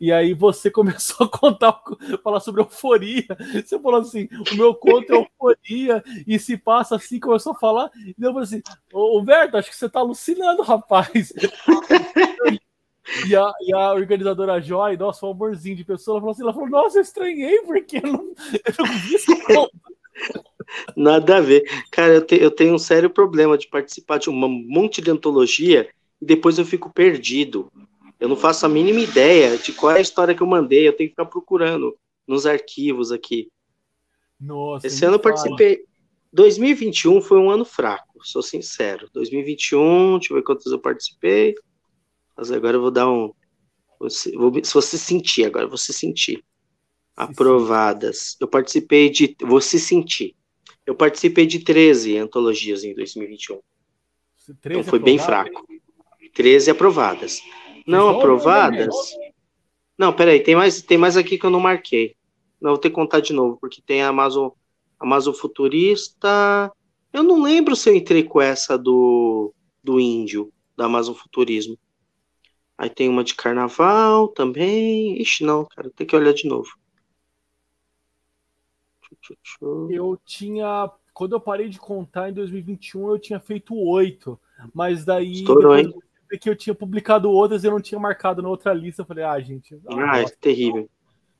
[0.00, 1.80] E aí você começou a contar,
[2.22, 3.26] falar sobre euforia.
[3.64, 7.90] Você falou assim, o meu conto é euforia, e se passa assim, começou a falar.
[7.96, 8.62] E eu falei assim,
[8.92, 11.32] ô Berto, acho que você tá alucinando, rapaz.
[13.24, 16.52] E a, e a organizadora Joy, nossa, um amorzinho de pessoa, ela falou assim: ela
[16.52, 19.32] falou, nossa, eu estranhei, porque eu não, eu não vi esse
[20.96, 21.64] Nada a ver.
[21.90, 25.88] Cara, eu, te, eu tenho um sério problema de participar de um monte de antologia
[26.20, 27.70] e depois eu fico perdido.
[28.18, 30.96] Eu não faço a mínima ideia de qual é a história que eu mandei, eu
[30.96, 33.50] tenho que ficar procurando nos arquivos aqui.
[34.40, 35.84] Nossa, Esse ano eu participei.
[36.32, 39.08] 2021 foi um ano fraco, sou sincero.
[39.12, 41.54] 2021, deixa eu ver quantos eu participei.
[42.36, 43.32] Mas agora eu vou dar um.
[43.98, 46.44] Você, vou, se você sentir, agora você sentir.
[47.16, 48.36] Aprovadas.
[48.38, 49.34] Eu participei de.
[49.40, 50.36] Você sentir.
[50.84, 53.58] Eu participei de 13 antologias em 2021.
[54.60, 55.66] 13 então foi bem fraco.
[56.34, 57.40] 13 aprovadas.
[57.86, 58.94] Não aprovadas.
[59.96, 62.16] Não, peraí, tem mais, tem mais aqui que eu não marquei.
[62.60, 64.50] Não, vou ter que contar de novo, porque tem a Amazon,
[64.98, 66.72] Amazon Futurista.
[67.12, 71.78] Eu não lembro se eu entrei com essa do, do índio, da Amazon Futurismo.
[72.76, 75.20] Aí tem uma de carnaval também.
[75.20, 76.68] Ixi, não, cara, tem que olhar de novo.
[79.90, 84.38] Eu tinha quando eu parei de contar em 2021, eu tinha feito oito.
[84.74, 85.32] Mas daí.
[85.32, 85.94] Estourou, hein?
[86.40, 89.02] Que eu tinha publicado outras e eu não tinha marcado na outra lista.
[89.02, 89.78] Eu falei, ah, gente.
[89.88, 90.88] Ah, é terrível.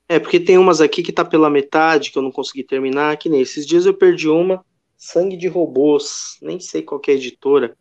[0.09, 3.27] É, porque tem umas aqui que tá pela metade, que eu não consegui terminar, que
[3.27, 4.63] nem esses dias eu perdi uma,
[4.95, 7.77] Sangue de Robôs, nem sei qual é a editora.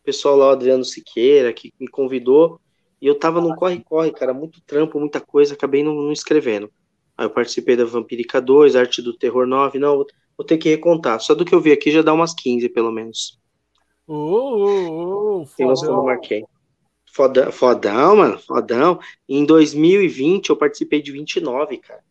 [0.00, 2.60] O pessoal lá, o Adriano Siqueira, que me convidou,
[3.00, 6.70] e eu tava num corre-corre, cara, muito trampo, muita coisa, acabei não, não escrevendo.
[7.16, 10.04] Aí eu participei da Vampírica 2, Arte do Terror 9, não,
[10.36, 11.20] vou ter que recontar.
[11.20, 13.38] Só do que eu vi aqui já dá umas 15, pelo menos.
[14.06, 16.44] Oh, oh, oh, Tem umas que eu não marquei.
[17.12, 19.00] Fodão, fodão, mano, fodão.
[19.28, 22.04] Em 2020 eu participei de 29, cara.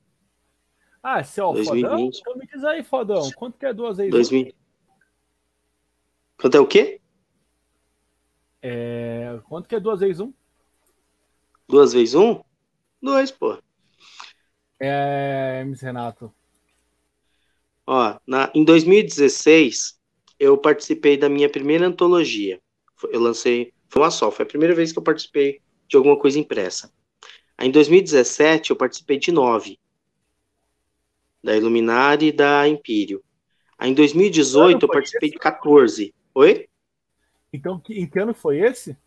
[1.02, 1.84] Ah, se é o 2020.
[1.84, 2.10] fodão?
[2.10, 4.54] Então me diz aí, fodão, quanto que é duas vezes 2000.
[6.38, 7.00] Quanto é o quê?
[8.62, 9.40] É...
[9.48, 10.34] Quanto que é duas vezes um?
[11.68, 12.44] Duas vezes um?
[13.02, 13.58] Dois, pô.
[14.80, 16.34] É, Renato.
[17.88, 19.95] Ó, na, em 2016,
[20.40, 22.60] eu participei da minha primeira antologia.
[23.10, 26.40] Eu lancei, foi uma só, foi a primeira vez que eu participei de alguma coisa
[26.40, 26.92] impressa.
[27.58, 29.80] Aí, em 2017, eu participei de nove.
[31.44, 33.24] Da Iluminari e da Império.
[33.78, 35.36] Aí, em 2018, eu participei esse?
[35.36, 36.16] de 14.
[36.34, 36.68] Oi?
[37.54, 38.98] Então, em que ano foi esse?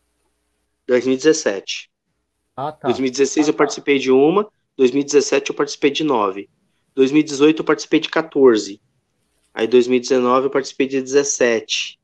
[0.86, 1.90] 2017.
[2.56, 2.88] Ah, tá.
[2.88, 3.58] 2016 ah, eu tá.
[3.58, 6.48] participei de uma, 2017 eu participei de nove.
[6.94, 8.80] 2018 eu participei de 14.
[9.58, 11.98] Aí 2019 eu participei de 17.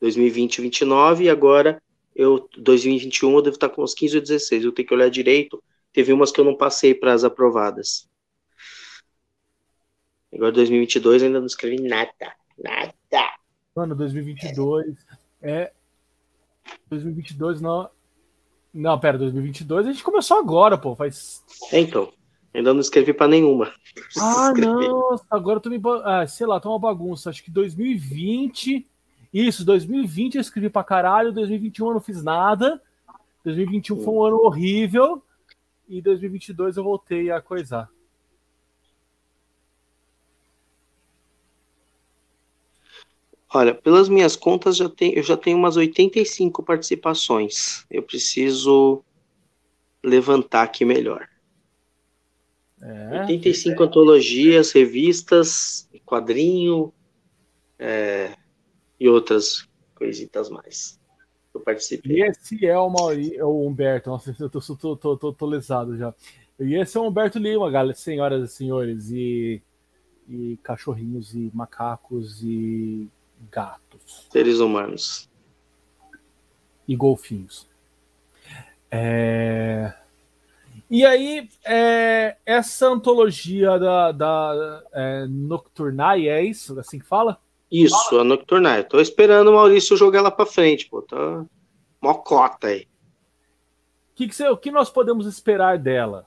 [0.00, 1.82] 2020, 29 e agora
[2.14, 4.64] eu 2021 eu devo estar com uns 15 ou 16.
[4.64, 5.60] Eu tenho que olhar direito.
[5.92, 8.08] Teve umas que eu não passei para as aprovadas.
[10.32, 12.94] Agora 2022 ainda não escrevi nada, nada.
[13.74, 14.94] Mano, 2022
[15.42, 15.72] é
[16.88, 17.90] 2022 não
[18.72, 22.12] Não, pera, 2022 a gente começou agora, pô, faz Então.
[22.52, 23.72] Ainda não escrevi para nenhuma.
[24.18, 25.80] Ah, não, agora eu tô me.
[26.04, 27.30] Ah, sei lá, tá uma bagunça.
[27.30, 28.86] Acho que 2020.
[29.32, 32.82] Isso, 2020 eu escrevi pra caralho, 2021 eu não fiz nada.
[33.44, 35.22] 2021 foi um ano horrível.
[35.88, 37.88] E 2022 eu voltei a coisar.
[43.52, 47.84] Olha, pelas minhas contas, já tem, eu já tenho umas 85 participações.
[47.90, 49.04] Eu preciso
[50.02, 51.28] levantar aqui melhor.
[52.82, 53.86] É, 85 é.
[53.86, 56.92] antologias, revistas, quadrinho
[57.78, 58.34] é,
[58.98, 60.98] e outras coisitas mais.
[61.52, 62.18] Eu participei.
[62.18, 64.10] E esse é o, Mauri, é o Humberto.
[64.10, 66.14] Nossa, eu tô, tô, tô, tô, tô lesado já.
[66.58, 69.62] E esse é o Humberto Lima, galera, senhoras e senhores, e,
[70.28, 73.08] e cachorrinhos, e macacos, e
[73.50, 74.28] gatos.
[74.30, 75.28] Seres humanos.
[76.86, 77.68] E golfinhos.
[78.90, 79.94] É...
[80.90, 86.78] E aí, é, essa antologia da, da é, Nocturnae, é isso?
[86.80, 87.38] Assim que fala?
[87.70, 88.82] Isso, a Nocturnae.
[88.82, 91.00] Tô esperando o Maurício jogar ela para frente, pô.
[91.00, 91.44] Tá
[92.02, 92.88] mocota aí.
[94.16, 96.26] Que que o que nós podemos esperar dela?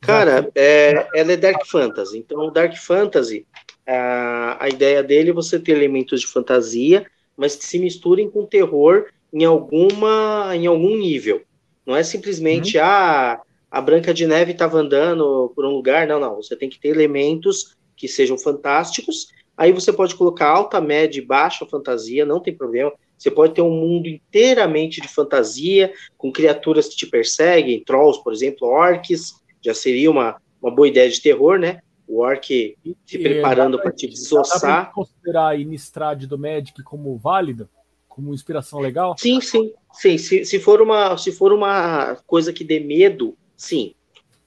[0.00, 2.18] Cara, é, ela é Dark Fantasy.
[2.18, 3.46] Então, Dark Fantasy,
[3.86, 7.06] a, a ideia dele é você ter elementos de fantasia,
[7.36, 11.42] mas que se misturem com terror em alguma em algum nível.
[11.84, 12.84] Não é simplesmente, uhum.
[12.84, 13.40] ah,
[13.74, 16.06] a Branca de Neve estava andando por um lugar.
[16.06, 16.36] Não, não.
[16.36, 19.26] Você tem que ter elementos que sejam fantásticos.
[19.56, 22.92] Aí você pode colocar alta, média e baixa fantasia, não tem problema.
[23.18, 28.32] Você pode ter um mundo inteiramente de fantasia, com criaturas que te perseguem, trolls, por
[28.32, 31.80] exemplo, orcs, já seria uma, uma boa ideia de terror, né?
[32.06, 34.84] O orc se preparando para te desossar.
[34.84, 37.68] Dá considerar a Innistrad do Magic como válida?
[38.06, 39.16] Como inspiração legal?
[39.18, 39.72] Sim, sim.
[39.92, 40.16] sim.
[40.16, 43.94] Se, se, for uma, se for uma coisa que dê medo, Sim.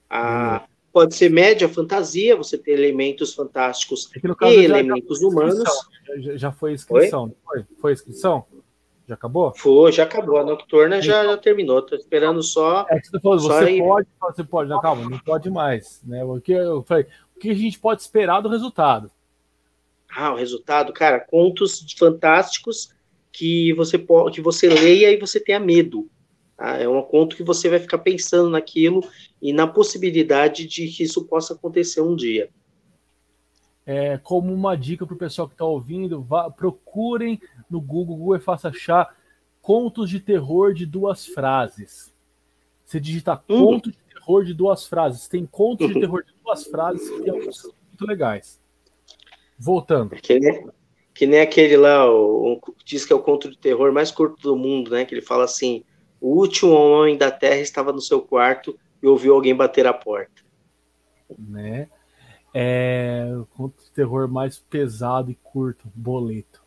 [0.09, 0.77] A, hum.
[0.97, 4.09] Pode ser média fantasia, você ter elementos fantásticos
[4.41, 5.63] é e elementos humanos.
[6.17, 7.65] Já, já, foi inscrição, foi?
[7.79, 8.45] Foi inscrição?
[9.07, 9.53] Já acabou?
[9.55, 10.37] Foi, já acabou.
[10.37, 11.79] A Nocturna já, já terminou.
[11.79, 12.83] Estou esperando só.
[12.89, 13.79] É que você falou, você ir...
[13.79, 16.01] pode, você pode, não, calma, não pode mais.
[16.03, 16.23] Né?
[16.23, 19.12] O, que eu falei, o que a gente pode esperar do resultado?
[20.10, 22.89] Ah, o resultado, cara, contos fantásticos
[23.31, 26.10] que você pode, que você leia e você tenha medo.
[26.58, 26.77] Tá?
[26.77, 29.08] É um conto que você vai ficar pensando naquilo
[29.41, 32.49] e na possibilidade de que isso possa acontecer um dia.
[33.85, 37.39] É, como uma dica para o pessoal que está ouvindo, vá, procurem
[37.69, 39.15] no Google, Google é fácil achar
[39.62, 42.13] contos de terror de duas frases.
[42.83, 43.65] Você digita hum.
[43.65, 45.27] conto de terror de duas frases.
[45.27, 45.99] Tem contos de uhum.
[46.01, 48.62] terror de duas frases que tem alguns muito legais.
[49.58, 50.15] Voltando.
[50.15, 50.67] Que nem,
[51.13, 54.55] que nem aquele lá, o, diz que é o conto de terror mais curto do
[54.55, 55.03] mundo, né?
[55.05, 55.83] Que ele fala assim:
[56.19, 60.41] o último homem da Terra estava no seu quarto e ouviu alguém bater a porta.
[61.37, 61.87] Né?
[62.53, 66.61] É, conto de terror mais pesado e curto, boleto.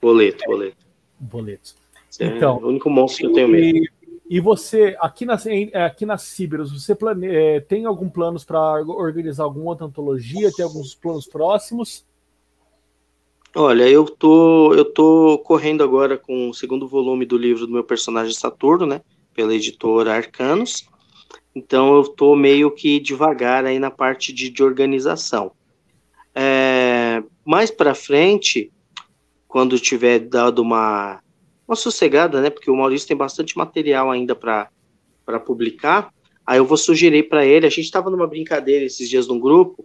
[0.00, 0.86] Boleto, boleto.
[1.18, 1.74] Boleto.
[2.18, 3.86] É então, o único monstro que eu tenho medo.
[4.28, 5.36] E você, aqui na,
[5.84, 7.26] aqui na Ciberos, você plane...
[7.26, 10.52] É, tem algum planos para organizar alguma outra antologia?
[10.52, 12.04] Tem alguns planos próximos?
[13.54, 17.82] Olha, eu tô, eu tô correndo agora com o segundo volume do livro do meu
[17.82, 19.00] personagem Saturno, né?
[19.34, 20.88] Pela editora Arcanos.
[21.52, 25.50] Então eu tô meio que devagar aí na parte de, de organização.
[26.32, 28.70] É, mais para frente,
[29.48, 31.20] quando tiver dado uma,
[31.66, 32.50] uma sossegada, né?
[32.50, 34.70] Porque o Maurício tem bastante material ainda para
[35.44, 36.14] publicar.
[36.46, 37.66] Aí eu vou sugerir para ele.
[37.66, 39.84] A gente estava numa brincadeira esses dias no grupo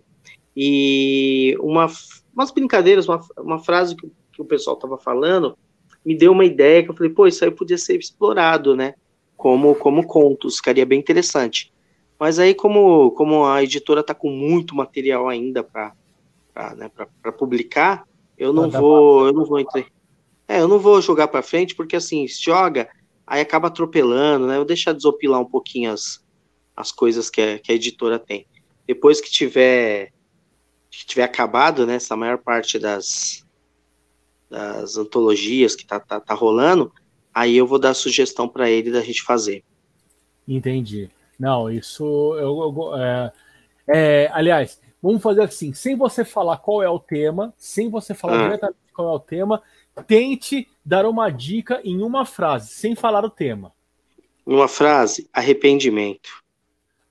[0.56, 1.90] e uma
[2.36, 5.58] umas brincadeiras, uma, uma frase que, que o pessoal estava falando,
[6.06, 8.94] me deu uma ideia que eu falei, pô, isso aí podia ser explorado, né?
[9.36, 11.74] Como, como contos, ficaria bem interessante.
[12.20, 15.94] Mas aí, como, como a editora está com muito material ainda para
[16.76, 16.90] né,
[17.38, 18.08] publicar,
[18.38, 19.84] eu não vou, eu não vou entrar.
[20.48, 22.88] É, eu não vou jogar para frente, porque assim, se joga,
[23.26, 24.58] aí acaba atropelando, né?
[24.58, 26.24] Eu deixar desopilar um pouquinho as,
[26.76, 28.46] as coisas que a, que a editora tem.
[28.88, 30.14] Depois que tiver
[31.00, 33.46] que tiver acabado, né, essa maior parte das,
[34.50, 36.92] das antologias que tá, tá, tá rolando,
[37.34, 39.64] aí eu vou dar sugestão para ele da gente fazer.
[40.48, 41.10] Entendi.
[41.38, 42.04] Não, isso
[42.38, 43.32] eu, eu é,
[43.88, 48.40] é, aliás, vamos fazer assim, sem você falar qual é o tema, sem você falar
[48.40, 48.44] ah.
[48.44, 49.62] diretamente qual é o tema,
[50.08, 53.74] tente dar uma dica em uma frase, sem falar o tema.
[54.46, 56.44] Uma frase, arrependimento.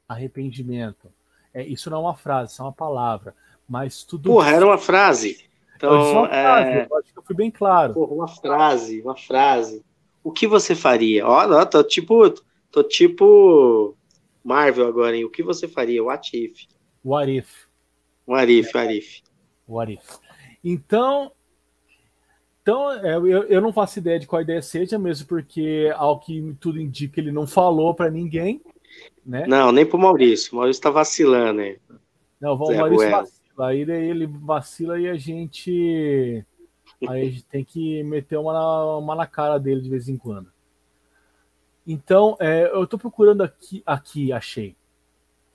[0.09, 1.13] Arrependimento.
[1.53, 3.35] É, isso não é uma frase, isso é uma palavra.
[3.69, 4.31] Mas tudo.
[4.31, 5.45] Porra, era uma frase.
[5.77, 6.87] Então, uma frase, é...
[6.91, 7.95] eu acho que eu fui bem claro.
[7.95, 9.85] Porra, uma frase, uma frase.
[10.23, 11.27] O que você faria?
[11.27, 12.35] Ó, tô tipo,
[12.71, 13.97] tô tipo
[14.43, 15.25] Marvel agora, hein?
[15.25, 16.03] O que você faria?
[16.03, 16.65] What if?
[17.05, 17.67] What if?
[18.27, 19.21] What if, what if.
[19.69, 20.19] What if.
[20.63, 21.33] Então,
[22.63, 26.57] então é, eu, eu não faço ideia de qual ideia seja, mesmo porque, ao que
[26.59, 28.63] tudo indica, ele não falou para ninguém.
[29.25, 29.47] Né?
[29.47, 30.53] Não, nem pro Maurício.
[30.53, 31.79] O Maurício tá vacilando aí.
[32.41, 33.44] Não, o Maurício vacila.
[33.59, 36.45] Aí ele vacila e a gente.
[37.09, 40.17] Aí a gente tem que meter uma na, uma na cara dele de vez em
[40.17, 40.53] quando.
[41.87, 44.75] Então, é, eu estou procurando aqui, aqui, achei.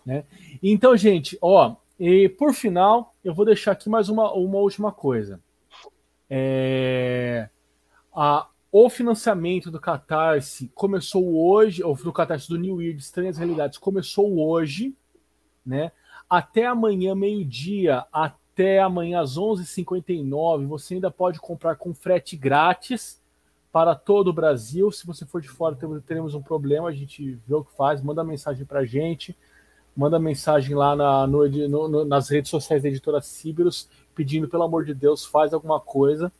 [0.06, 0.24] Né?
[0.62, 5.41] Então, gente, ó, e por final, eu vou deixar aqui mais uma, uma última coisa.
[6.30, 7.50] É,
[8.14, 13.38] a, o financiamento do Catarse começou hoje, ou do Catarse do New Year de Estranhas
[13.38, 14.95] Realidades começou hoje,
[15.66, 15.91] né?
[16.30, 23.22] Até amanhã, meio-dia, até amanhã às 11h59, você ainda pode comprar com frete grátis
[23.72, 24.92] para todo o Brasil.
[24.92, 28.24] Se você for de fora, teremos um problema, a gente vê o que faz, manda
[28.24, 29.36] mensagem para a gente,
[29.96, 34.86] manda mensagem lá na, no, no, nas redes sociais da editora Ciberus, pedindo, pelo amor
[34.86, 36.32] de Deus, faz alguma coisa.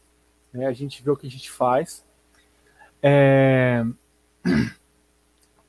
[0.54, 0.66] Né?
[0.66, 2.06] A gente vê o que a gente faz.
[3.02, 3.84] É...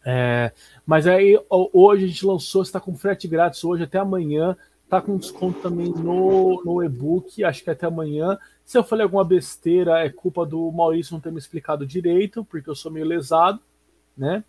[0.04, 0.52] É,
[0.86, 5.16] mas aí hoje a gente lançou, está com frete grátis hoje até amanhã, está com
[5.16, 8.38] desconto também no, no e-book, acho que até amanhã.
[8.64, 12.68] Se eu falei alguma besteira, é culpa do Maurício não ter me explicado direito, porque
[12.68, 13.60] eu sou meio lesado,
[14.16, 14.44] né?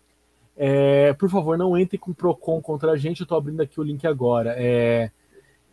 [0.56, 3.82] É, por favor, não entre com Procon contra a gente, eu estou abrindo aqui o
[3.82, 4.54] link agora.
[4.56, 5.10] É,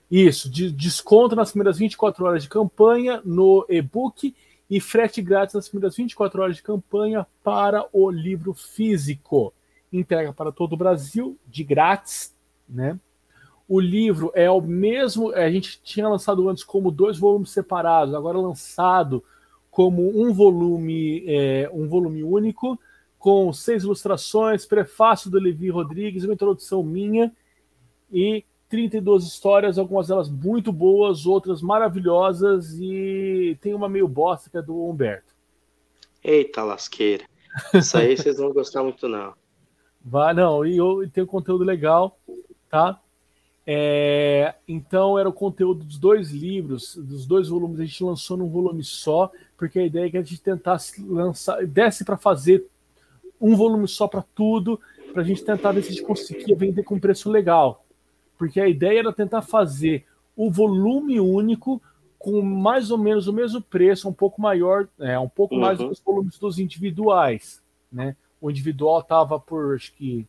[0.09, 4.35] isso, de, desconto nas primeiras 24 horas de campanha no e-book
[4.69, 9.53] e frete grátis nas primeiras 24 horas de campanha para o livro físico
[9.91, 12.35] entrega para todo o Brasil, de grátis,
[12.67, 12.99] né?
[13.67, 18.37] O livro é o mesmo, a gente tinha lançado antes como dois volumes separados, agora
[18.37, 19.23] lançado
[19.69, 22.79] como um volume, é, um volume único,
[23.19, 27.31] com seis ilustrações, prefácio do Levi Rodrigues, uma introdução minha
[28.11, 34.57] e 32 histórias, algumas delas muito boas, outras maravilhosas e tem uma meio bosta que
[34.57, 35.35] é do Humberto.
[36.23, 37.25] Eita lasqueira.
[37.73, 39.33] Isso aí vocês não vão gostar muito não.
[40.03, 42.17] Vai, não, e, eu, e tem um conteúdo legal,
[42.69, 42.99] tá?
[43.71, 48.49] É, então era o conteúdo dos dois livros, dos dois volumes, a gente lançou num
[48.49, 52.65] volume só, porque a ideia é que a gente tentasse lançar, desse para fazer
[53.39, 54.79] um volume só para tudo,
[55.13, 57.85] para a gente tentar ver se a gente conseguia vender com preço legal.
[58.37, 61.81] Porque a ideia era tentar fazer o volume único
[62.17, 65.61] com mais ou menos o mesmo preço, um pouco maior, é, um pouco uhum.
[65.61, 68.15] mais dos volumes dos individuais, né?
[68.41, 70.27] O individual estava por acho que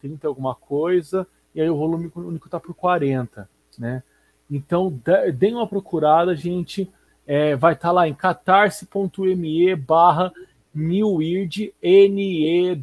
[0.00, 3.48] 30 alguma coisa, e aí o volume único está por 40,
[3.78, 4.02] né?
[4.50, 5.00] Então,
[5.34, 6.90] deem uma procurada, gente.
[7.26, 10.30] É, vai estar tá lá em catarse.me barra
[10.74, 12.76] newweird, N-E-W-W-E-I-R-D.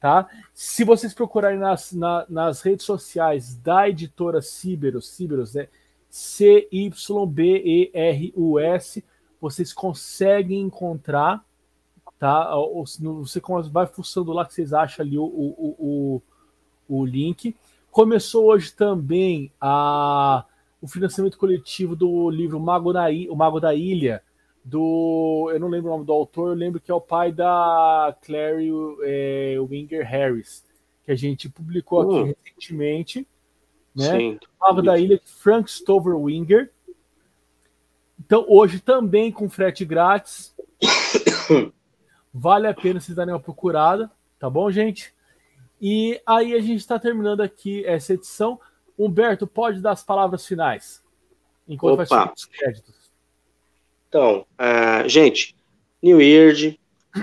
[0.00, 0.28] Tá?
[0.52, 5.68] Se vocês procurarem nas, na, nas redes sociais da editora Ciberus, Ciberus, né?
[6.08, 6.94] C-Y-B-E-R-U-S,
[9.40, 11.44] vocês conseguem encontrar,
[12.18, 12.52] tá?
[12.74, 13.40] Você
[13.72, 16.22] vai fuçando lá que vocês acham ali o, o, o,
[16.88, 17.56] o link.
[17.90, 20.44] Começou hoje também a,
[20.80, 24.22] o financiamento coletivo do livro Mago na, o Mago da Ilha,
[24.64, 25.50] do.
[25.52, 28.70] Eu não lembro o nome do autor, eu lembro que é o pai da Clary
[29.02, 30.64] é, Winger Harris,
[31.04, 32.24] que a gente publicou aqui uh.
[32.24, 33.26] recentemente.
[33.94, 34.18] Né?
[34.18, 34.38] Sim.
[34.60, 36.70] Mago da Ilha, Frank Stover Winger.
[38.24, 40.54] Então, hoje também com frete grátis.
[42.32, 45.12] vale a pena vocês darem uma procurada, tá bom, gente?
[45.80, 48.60] E aí a gente está terminando aqui essa edição.
[48.98, 51.02] Humberto, pode dar as palavras finais.
[51.66, 52.04] Enquanto Opa.
[52.04, 53.10] vai os créditos.
[54.08, 55.56] Então, uh, gente,
[56.02, 56.78] New Weird,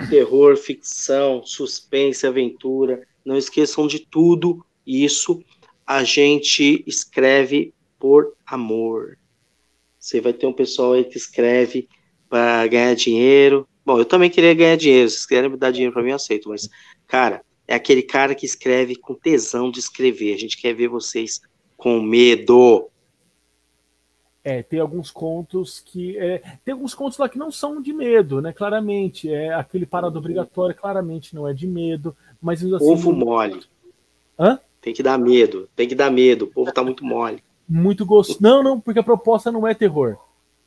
[0.10, 3.06] terror, ficção, suspense, aventura.
[3.24, 5.44] Não esqueçam de tudo isso.
[5.86, 9.18] A gente escreve por amor.
[10.08, 11.90] Você vai ter um pessoal aí que escreve
[12.30, 13.68] para ganhar dinheiro.
[13.86, 15.10] Bom, eu também queria ganhar dinheiro.
[15.10, 16.48] Se querem me dar dinheiro para mim, eu aceito.
[16.48, 16.70] Mas,
[17.06, 20.34] cara, é aquele cara que escreve com tesão de escrever.
[20.34, 21.42] A gente quer ver vocês
[21.76, 22.90] com medo.
[24.46, 26.18] É, tem alguns contos que.
[26.18, 28.54] É, tem alguns contos lá que não são de medo, né?
[28.54, 29.30] Claramente.
[29.30, 32.16] É, aquele parado obrigatório, claramente não é de medo.
[32.42, 33.60] Mas assim, Ovo mole.
[34.40, 34.58] Hã?
[34.80, 36.46] Tem que dar medo, tem que dar medo.
[36.46, 37.44] O povo tá muito mole.
[37.68, 38.40] Muito gostoso.
[38.42, 40.18] Não, não, porque a proposta não é terror.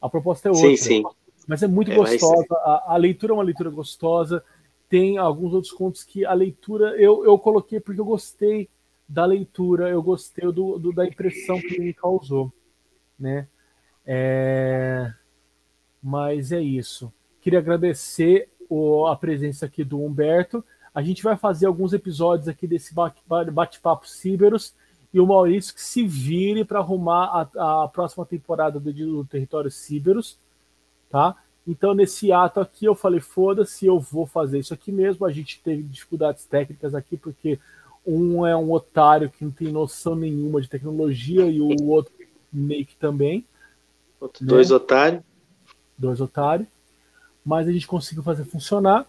[0.01, 0.69] A proposta é outra.
[0.69, 1.03] Sim, sim.
[1.47, 2.47] Mas é muito é, gostosa.
[2.65, 4.45] A, a, leitura é uma leitura gostosa.
[4.89, 8.69] Tem alguns outros contos que a leitura eu, eu coloquei porque eu gostei
[9.09, 12.53] da leitura, eu gostei do, do da impressão que ele me causou,
[13.19, 13.49] né?
[14.07, 15.13] É...
[16.03, 17.13] Mas é isso.
[17.41, 20.65] Queria agradecer o, a presença aqui do Humberto.
[20.95, 22.95] A gente vai fazer alguns episódios aqui desse
[23.53, 24.75] bate-papo Ciberos
[25.13, 29.71] e o Maurício que se vire para arrumar a, a, próxima temporada do, do Território
[29.71, 30.39] Ciberos,
[31.11, 31.37] tá?
[31.67, 35.27] Então, nesse ato aqui, eu falei: foda-se, eu vou fazer isso aqui mesmo.
[35.27, 37.59] A gente teve dificuldades técnicas aqui, porque
[38.07, 42.13] um é um otário que não tem noção nenhuma de tecnologia e o outro
[42.53, 43.45] meio que também.
[44.21, 44.49] Outro, né?
[44.49, 45.23] Dois otários.
[45.99, 46.69] Dois otários.
[47.45, 49.07] Mas a gente conseguiu fazer funcionar.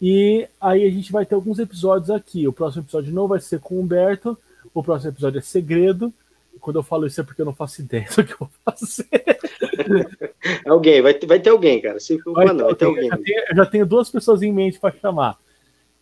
[0.00, 2.46] E aí a gente vai ter alguns episódios aqui.
[2.46, 4.38] O próximo episódio não vai ser com o Humberto.
[4.72, 6.12] O próximo episódio é segredo.
[6.60, 9.06] Quando eu falo isso é porque eu não faço ideia do que eu vou fazer.
[10.66, 12.00] alguém, vai ter, vai ter alguém, cara.
[12.00, 13.08] Se vai, não, vai ter alguém.
[13.08, 15.38] Já tenho, já tenho duas pessoas em mente para chamar.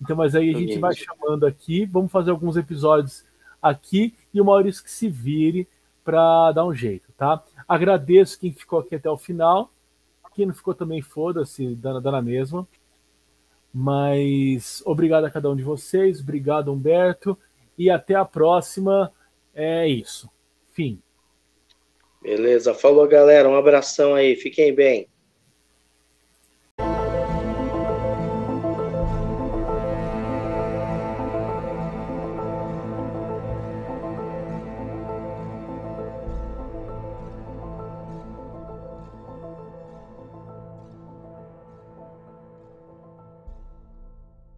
[0.01, 1.85] Então, mas aí a gente vai chamando aqui.
[1.87, 3.25] Vamos fazer alguns episódios
[3.61, 5.67] aqui e o Maurício que se vire
[6.05, 7.43] para dar um jeito, tá?
[7.67, 9.71] Agradeço quem ficou aqui até o final.
[10.35, 12.67] Quem não ficou também, foda-se, dá, dá na mesma.
[13.73, 17.39] Mas obrigado a cada um de vocês, obrigado, Humberto,
[17.77, 19.13] e até a próxima.
[19.55, 20.31] É isso.
[20.71, 21.01] Fim.
[22.23, 25.09] Beleza, falou galera, um abração aí, fiquem bem.